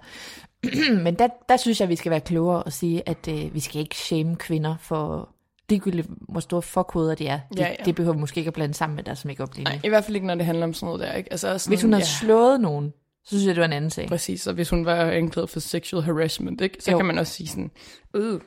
[1.04, 3.82] Men der, der synes jeg, vi skal være klogere og sige, at øh, vi skal
[3.82, 5.30] ikke shame kvinder for
[5.70, 7.40] ligegyldigt, hvor store fuckhoveder de er.
[7.50, 7.84] Det, Ja, ja.
[7.86, 9.70] det behøver vi måske ikke at blande sammen med deres make-up lige nu.
[9.70, 11.32] Nej, i hvert fald ikke, når det handler om sådan noget der, ikke?
[11.32, 12.26] Altså sådan, Hvis hun havde ja.
[12.26, 12.94] slået nogen,
[13.24, 14.08] så synes jeg, det var en anden sag.
[14.08, 16.98] Præcis, og hvis hun var anklaget for sexual harassment, ikke, så Jo.
[16.98, 17.72] kan man også sige sådan,
[18.14, 18.40] øh,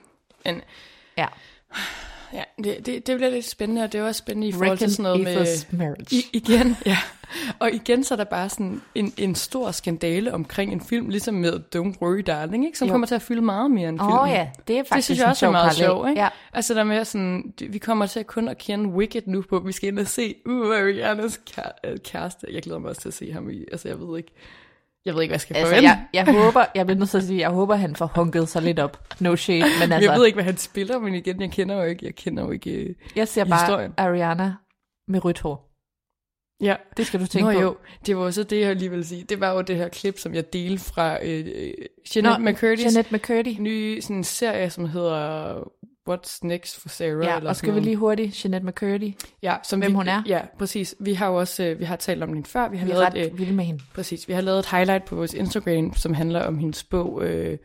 [0.45, 0.61] men
[1.19, 1.27] Ja.
[2.33, 4.89] ja, det, det, det bliver lidt spændende, og det er også spændende i forhold Reckon
[4.89, 5.79] til sådan noget med...
[5.79, 6.17] Marriage.
[6.17, 6.99] I, igen, ja.
[7.59, 11.35] Og igen, så er der bare sådan en, en stor skandale omkring en film, ligesom
[11.35, 12.79] med Don't Worry Darling, ikke?
[12.79, 12.93] som Jo.
[12.95, 14.19] kommer til at fylde meget mere end Åh filmen.
[14.21, 16.21] oh, ja, det er faktisk det synes jeg også er meget sjovt, ikke?
[16.21, 16.29] Ja.
[16.53, 19.73] Altså der med sådan, vi kommer til at kun at kende Wicked nu på, vi
[19.73, 22.47] skal ind og se, kæ- øh, kæreste.
[22.53, 24.33] Jeg glæder mig også til at se ham i, altså jeg ved ikke,
[25.05, 25.89] jeg ved ikke, hvad jeg skal Altså, forvente.
[26.15, 28.63] jeg, jeg håber, jeg bliver nødt til at sige, jeg håber, han får hunket sig
[28.63, 29.05] lidt op.
[29.21, 31.75] No shade, men Altså, altså, jeg ved ikke, hvad han spiller, men igen, jeg kender
[31.77, 32.71] jo ikke, jeg kender jo ikke...
[32.71, 33.95] øh, jeg ser bare historien.
[33.97, 34.55] Ariana
[35.09, 35.72] med rødt hår.
[36.63, 37.61] Ja, Det skal du tænke Nå på.
[37.61, 39.25] jo, det var også det, jeg lige ville sige.
[39.29, 41.73] Det var jo det her klip, som jeg delte fra øh, øh,
[42.17, 43.57] Jeanette Nå, McCurdy's Jeanette McCurdy.
[43.61, 45.55] nye sådan serie, som hedder
[46.11, 47.25] What's Next for Sarah.
[47.27, 47.85] Ja, eller og sådan skal vi noget.
[47.85, 49.13] lige hurtigt, Jeanette McCurdy.
[49.43, 50.23] ja, som hvem vi, hun er?
[50.27, 50.95] Ja, præcis.
[51.01, 52.69] Vi har jo også øh, vi har talt om hende før.
[52.69, 53.81] Vi har, Vi er lavet, ret øh, vilde med hende.
[53.95, 57.59] præcis, vi har lavet et highlight på vores Instagram, som handler om hendes bog øh,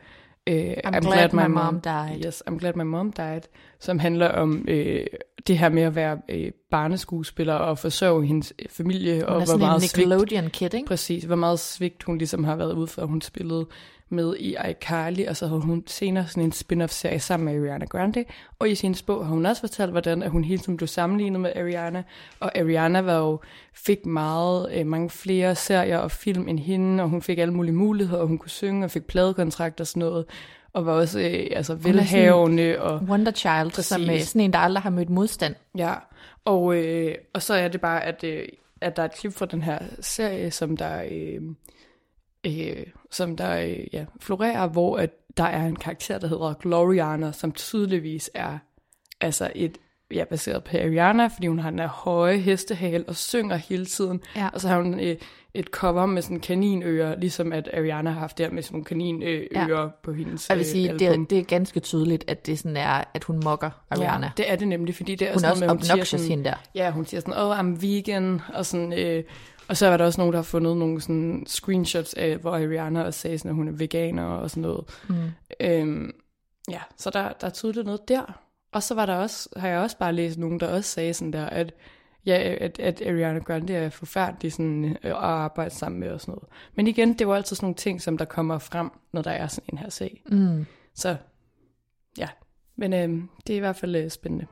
[0.48, 2.26] øh, I'm, glad my mom died.
[2.26, 3.42] Yes, I'm glad my mom died,
[3.80, 5.06] som handler om øh,
[5.48, 9.58] det her med at være øh, barneskuespiller og forsørge hendes øh, familie, Hun og hvor
[9.58, 10.88] meget svigt Nickelodeon kid, ikke?
[10.88, 13.06] Præcis, hvor meget svigt hun ligesom har været ude for.
[13.06, 13.66] Hun spillede
[14.10, 18.26] med i iCarly, og så havde hun senere sådan en spin-off-serie sammen med Ariana Grande.
[18.60, 21.42] Og i sin bog har hun også fortalt, hvordan at hun hele tiden blev sammenlignet
[21.42, 22.04] med Ariana.
[22.40, 23.40] Og Ariana var jo,
[23.74, 27.76] fik meget, øh, mange flere serier og film end hende, og hun fik alle mulige
[27.76, 30.26] muligheder, og hun kunne synge og fik pladekontrakt og sådan noget.
[30.74, 33.86] Og var også øh, altså, velhavende og Wonder Child, Præcis.
[33.86, 35.56] som øh, sådan en, der aldrig har mødt modstand.
[35.78, 35.94] Ja,
[36.46, 38.48] og, øh, og så er det bare, at, øh,
[38.82, 41.42] at der er et klip fra den her serie, som der, øh,
[42.46, 47.32] øh, som der øh, ja, florerer, hvor at der er en karakter, der hedder Gloriana,
[47.32, 48.58] som tydeligvis er
[49.22, 49.78] altså et
[50.12, 54.22] ja, baseret på Ariana, fordi hun har den her høje hestehale og synger hele tiden.
[54.36, 54.50] Ja.
[54.54, 55.16] Og så har hun øh,
[55.54, 59.82] et cover med sådan kaninører, ligesom at Ariana har haft der med sådan nogle kaninører
[59.82, 59.88] Ja.
[60.04, 62.78] på hendes Jeg vil sige, øh, det, er, det er ganske tydeligt, at det sådan
[62.78, 64.26] er, at hun mokker Ariana.
[64.26, 65.92] Ja, det er det nemlig, fordi det er Hun er sådan også noget med, hun
[65.92, 66.56] obnoxious, sådan, hende der.
[66.76, 69.24] Ja, hun siger sådan, oh, I'm vegan, og sådan, øh,
[69.70, 73.04] og så var der også nogen, der har fundet nogle sådan screenshots af, hvor Ariana
[73.04, 74.86] også sagde sådan, at hun er veganer og sådan noget.
[75.10, 75.16] Mm.
[75.60, 76.12] Øhm,
[76.70, 78.42] ja, så der, der er tydeligt noget der.
[78.72, 81.34] Og så var der også, har jeg også bare læst nogen, der også sagde sådan
[81.34, 81.74] der, at
[82.26, 86.32] ja, at, at Ariana Grande er forfærdelig sådan, øh, at arbejde sammen med og sådan
[86.32, 86.48] noget.
[86.76, 89.48] Men igen, det var altid sådan nogle ting, som der kommer frem, når der er
[89.48, 90.22] sådan en her sag.
[90.32, 90.66] Mm.
[90.96, 91.16] Så
[92.18, 92.28] ja,
[92.76, 93.10] men øh,
[93.48, 94.48] det er i hvert fald øh, spændende.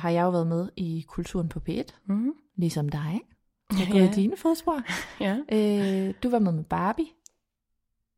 [0.00, 2.32] Har jeg jo været med i Kulturen på P1, Mm-hmm.
[2.56, 3.20] ligesom dig.
[3.70, 4.10] Jeg har gået Ja.
[4.10, 4.80] i dine fodspor.
[5.20, 5.36] Ja.
[5.52, 7.06] Øh, du var med med Barbie.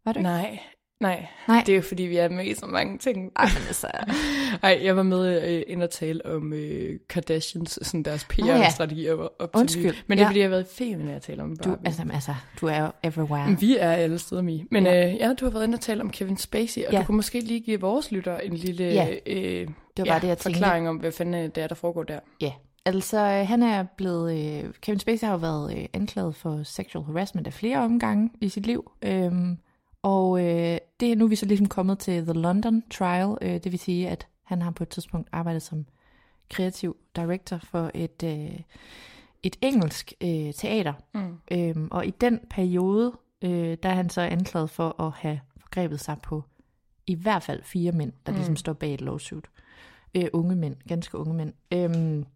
[0.04, 0.28] Var du ikke?
[0.30, 0.60] Nej,
[1.02, 1.62] nej, Nej.
[1.66, 3.32] Det er jo fordi, vi er med i så mange ting.
[3.36, 3.86] Ej, altså,
[4.62, 8.44] Ej, jeg var med øh, ind og tale om øh, Kardashians, sådan deres ja.
[8.64, 9.94] PR-strategier op op til Undskyld.
[10.06, 10.28] Men det er Ja.
[10.30, 11.86] fordi, jeg har været femen, når jeg taler om du, Barbie.
[11.86, 13.56] altså, altså, du er jo everywhere.
[13.60, 14.64] Vi er alle steder, Mi.
[14.70, 14.92] Men Ja.
[14.92, 15.08] ja.
[15.12, 16.98] Øh, ja, du har været inde og tale om Kevin Spacey, og Ja.
[17.00, 19.08] du kunne måske lige give vores lytter en lille Ja.
[19.26, 20.58] øh, Det var ja, bare det, jeg tænkte.
[20.60, 22.18] forklaring om, hvad fanden øh, det er, der foregår der.
[22.40, 22.52] Ja,
[22.84, 27.04] altså øh, han er blevet, øh, Kevin Spacey har jo været øh, anklaget for sexual
[27.04, 28.90] harassment af flere omgange i sit liv.
[29.02, 29.58] Øhm,
[30.02, 33.54] og øh, det er nu er vi så ligesom kommet til The London Trial, øh,
[33.64, 35.86] det vil sige, at han har på et tidspunkt arbejdet som
[36.50, 38.60] kreativ director for et, øh,
[39.42, 40.92] et engelsk øh, teater.
[41.14, 41.38] Mm.
[41.50, 46.00] Øhm, og i den periode, øh, der er han så anklaget for at have forgrebet
[46.00, 46.44] sig på
[47.06, 48.36] i hvert fald fire mænd, der Mm.
[48.36, 49.44] ligesom står bag et lawsuit.
[50.14, 51.52] Øh, unge mænd, ganske unge mænd.
[51.72, 52.26] Øhm,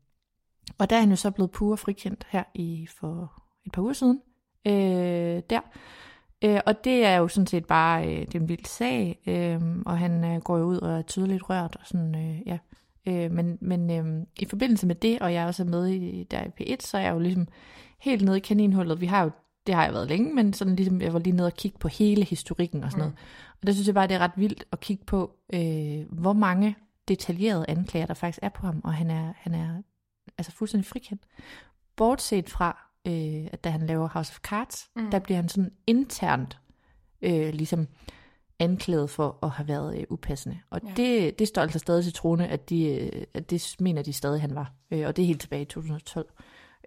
[0.78, 3.92] og der er han jo så blevet pure frikendt her i for et par uger
[3.92, 4.20] siden.
[4.66, 5.60] Øh, der.
[6.44, 9.60] Øh, og det er jo sådan set bare øh, det er en vild sag, øh,
[9.86, 11.76] og han øh, går jo ud og er tydeligt rørt.
[11.80, 12.58] Og sådan, øh, ja.
[13.06, 16.44] øh, men men øh, i forbindelse med det, og jeg er også med i, der
[16.44, 17.48] i P1, så er jeg jo ligesom
[17.98, 19.00] helt nede i kaninhullet.
[19.00, 19.30] Vi har jo,
[19.66, 21.88] det har jeg været længe, men sådan ligesom, jeg var lige nede og kigge på
[21.88, 23.14] hele historikken og sådan noget.
[23.60, 26.76] Og der synes jeg bare, det er ret vildt at kigge på, øh, hvor mange
[27.08, 29.82] detaljerede anklager, der faktisk er på ham, og han er, han er
[30.38, 31.22] altså fuldstændig frikendt.
[31.96, 35.10] Bortset fra, øh, at da han laver House of Cards, mm.
[35.10, 36.58] der bliver han sådan internt
[37.22, 37.88] øh, ligesom
[38.58, 40.58] anklaget for at have været øh, upassende.
[40.70, 40.92] Og ja.
[40.96, 44.40] Det, det står altså stadig til trone, at, de, øh, at det mener de stadig,
[44.40, 44.72] han var.
[44.90, 46.26] Øh, og det er helt tilbage i 2012.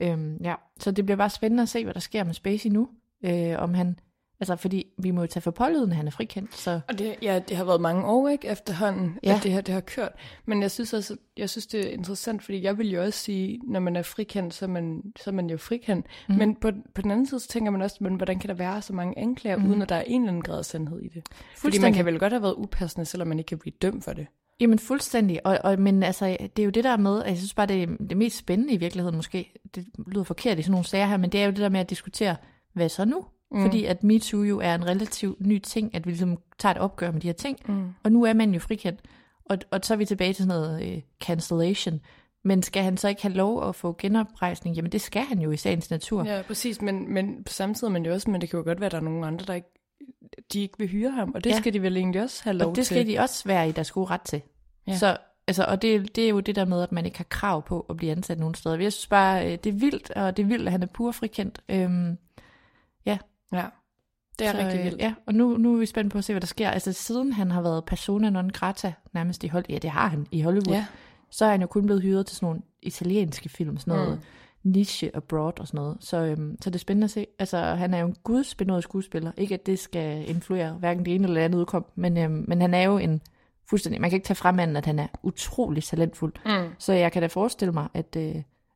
[0.02, 0.56] Øhm, ja.
[0.80, 2.90] Så det bliver bare spændende at se, hvad der sker med Spacey nu.
[3.26, 4.00] Øh, om han,
[4.40, 6.56] altså fordi vi må jo tage for pålyden, han er frikendt.
[6.56, 9.36] Så Og det, ja, det har været mange år ikke, efterhånden, Ja.
[9.36, 10.12] at det her det har kørt.
[10.46, 13.60] Men jeg synes også, jeg synes, det er interessant, fordi jeg vil jo også sige,
[13.68, 16.06] når man er frikendt, så er man, så er man jo frikendt.
[16.30, 16.36] Mm.
[16.36, 18.82] Men på, på den anden side, så tænker man også, men hvordan kan der være
[18.82, 19.70] så mange anklager, mm.
[19.70, 21.24] uden at der er en eller anden grad af sandhed i det?
[21.58, 24.14] Fordi man kan vel godt have været upassende, selvom man ikke kan blive dømt for
[24.14, 24.28] det.
[24.60, 27.54] Jamen fuldstændig, og, og, men altså, det er jo det der med, at jeg synes
[27.54, 30.86] bare, det er det mest spændende i virkeligheden måske, det lyder forkert i sådan nogle
[30.86, 32.36] sager her, men det er jo det der med at diskutere,
[32.74, 33.26] hvad så nu?
[33.52, 33.62] Mm.
[33.62, 37.12] Fordi at MeToo jo er en relativt ny ting, at vi ligesom tager et opgør
[37.12, 37.88] med de her ting, Mm.
[38.04, 39.00] og nu er man jo frikendt,
[39.46, 42.00] og, og så er vi tilbage til sådan noget øh, cancellation,
[42.44, 44.76] men skal han så ikke have lov at få genoprejsning?
[44.76, 46.26] Jamen det skal han jo i sagens natur.
[46.26, 47.44] Ja, præcis, men, men
[47.84, 49.46] er man jo også, men det kan jo godt være, at der er nogle andre,
[49.46, 49.68] der ikke,
[50.54, 51.58] de ikke vil hyre ham, og det Ja.
[51.58, 52.96] skal de vel egentlig også have lov Og det til.
[52.96, 54.42] skal de også være i deres gode ret til.
[54.88, 54.92] Ja.
[54.92, 54.98] Ja.
[54.98, 57.66] Så, altså, og det, det er jo det der med, at man ikke har krav
[57.66, 58.80] på at blive ansat nogen steder.
[58.80, 61.12] Jeg synes bare, øh, det er vildt, og det er vildt, at han er pur
[61.12, 61.62] frikendt.
[61.70, 62.18] Øhm,
[63.54, 63.66] Ja,
[64.40, 65.00] det er så, rigtig øh, vildt.
[65.02, 66.70] Ja, og nu, nu er vi spændt på at se, hvad der sker.
[66.70, 70.28] Altså siden han har været persona non grata nærmest i Hollywood, ja det har han
[70.32, 70.86] i Hollywood, Ja.
[71.30, 74.20] så er han jo kun blevet hyret til sådan nogle italienske film, sådan noget
[74.64, 74.72] Mm.
[74.72, 75.98] niche abroad og sådan noget.
[76.00, 77.26] Så, øhm, så det er spændende at se.
[77.40, 79.32] Altså han er jo en gudsbenået skuespiller.
[79.38, 82.62] Ikke at det skal influere hverken det ene eller det andet udkom, men, øhm, men
[82.62, 83.22] han er jo en
[83.70, 86.34] fuldstændig, man kan ikke tage frem anden, at han er utrolig talentfuld.
[86.46, 86.74] Mm.
[86.80, 88.36] Så jeg kan da forestille mig, at, øh,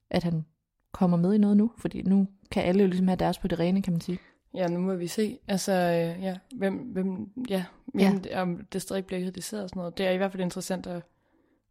[0.09, 0.45] at han
[0.91, 3.59] kommer med i noget nu, fordi nu kan alle jo ligesom have deres på det
[3.59, 4.17] rene, kan man sige.
[4.55, 5.37] Ja, nu må vi se.
[5.47, 7.63] Altså, øh, ja, hvem, hvem, ja,
[7.99, 8.13] Ja.
[8.31, 8.41] ja.
[8.41, 9.97] om det stadig bliver kritiseret og sådan noget.
[9.97, 11.01] Det er i hvert fald interessant at,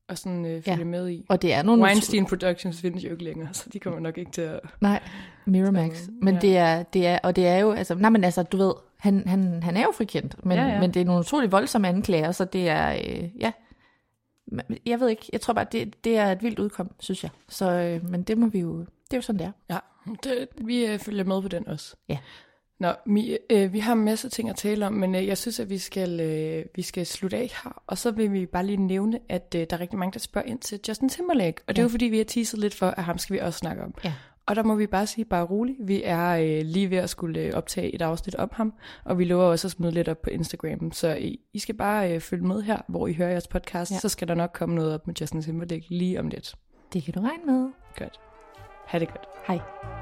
[0.09, 0.85] at sådan, øh, følge Ja.
[0.85, 1.27] med i.
[1.29, 1.83] Og det er nogle...
[1.83, 4.61] Weinstein Productions findes jo ikke længere, så de kommer nok ikke til at...
[4.81, 5.03] Nej,
[5.47, 5.97] Miramax.
[5.97, 6.41] Så, Men ja.
[6.41, 9.29] det er, det er, og det er jo, altså, nej, men altså, du ved, han,
[9.29, 12.33] han, han er jo frikendt, men, ja, Ja, men det er nogle utrolig voldsomme anklager,
[12.33, 13.53] så det er, øh, ja,
[14.87, 17.31] jeg ved ikke, jeg tror bare, det, det er et vildt udkom, synes jeg.
[17.49, 19.53] Så, øh, men det må vi jo, det er jo sådan, det er.
[19.71, 19.79] Ja,
[20.25, 21.97] det, vi øh, følger med på den også.
[22.09, 22.19] Ja.
[22.83, 25.61] Nå, mi, øh, vi har en masse ting at tale om, men øh, jeg synes,
[25.61, 27.83] at vi skal, øh, vi skal slutte af her.
[27.87, 30.49] Og så vil vi bare lige nævne, at øh, der er rigtig mange, der spørger
[30.49, 31.63] ind til Justin Timberlake.
[31.69, 31.85] Og det er Ja.
[31.85, 33.95] jo fordi, vi har teaset lidt for, at ham skal vi også snakke om.
[34.05, 34.13] Ja.
[34.47, 35.79] Og der må vi bare sige, bare roligt.
[35.81, 38.73] Vi er øh, lige ved at skulle øh, optage et afsnit om ham,
[39.05, 40.93] og vi lover også at smide lidt op på Instagram.
[40.93, 43.91] Så I, I skal bare øh, følge med her, hvor I hører jeres podcast.
[43.93, 43.99] Ja.
[43.99, 46.55] Så skal der nok komme noget op med Justin Timberlake lige om lidt.
[46.93, 47.71] Det kan du regne med.
[47.99, 48.21] Godt.
[48.87, 49.27] Ha' det godt.
[49.47, 50.02] Hej.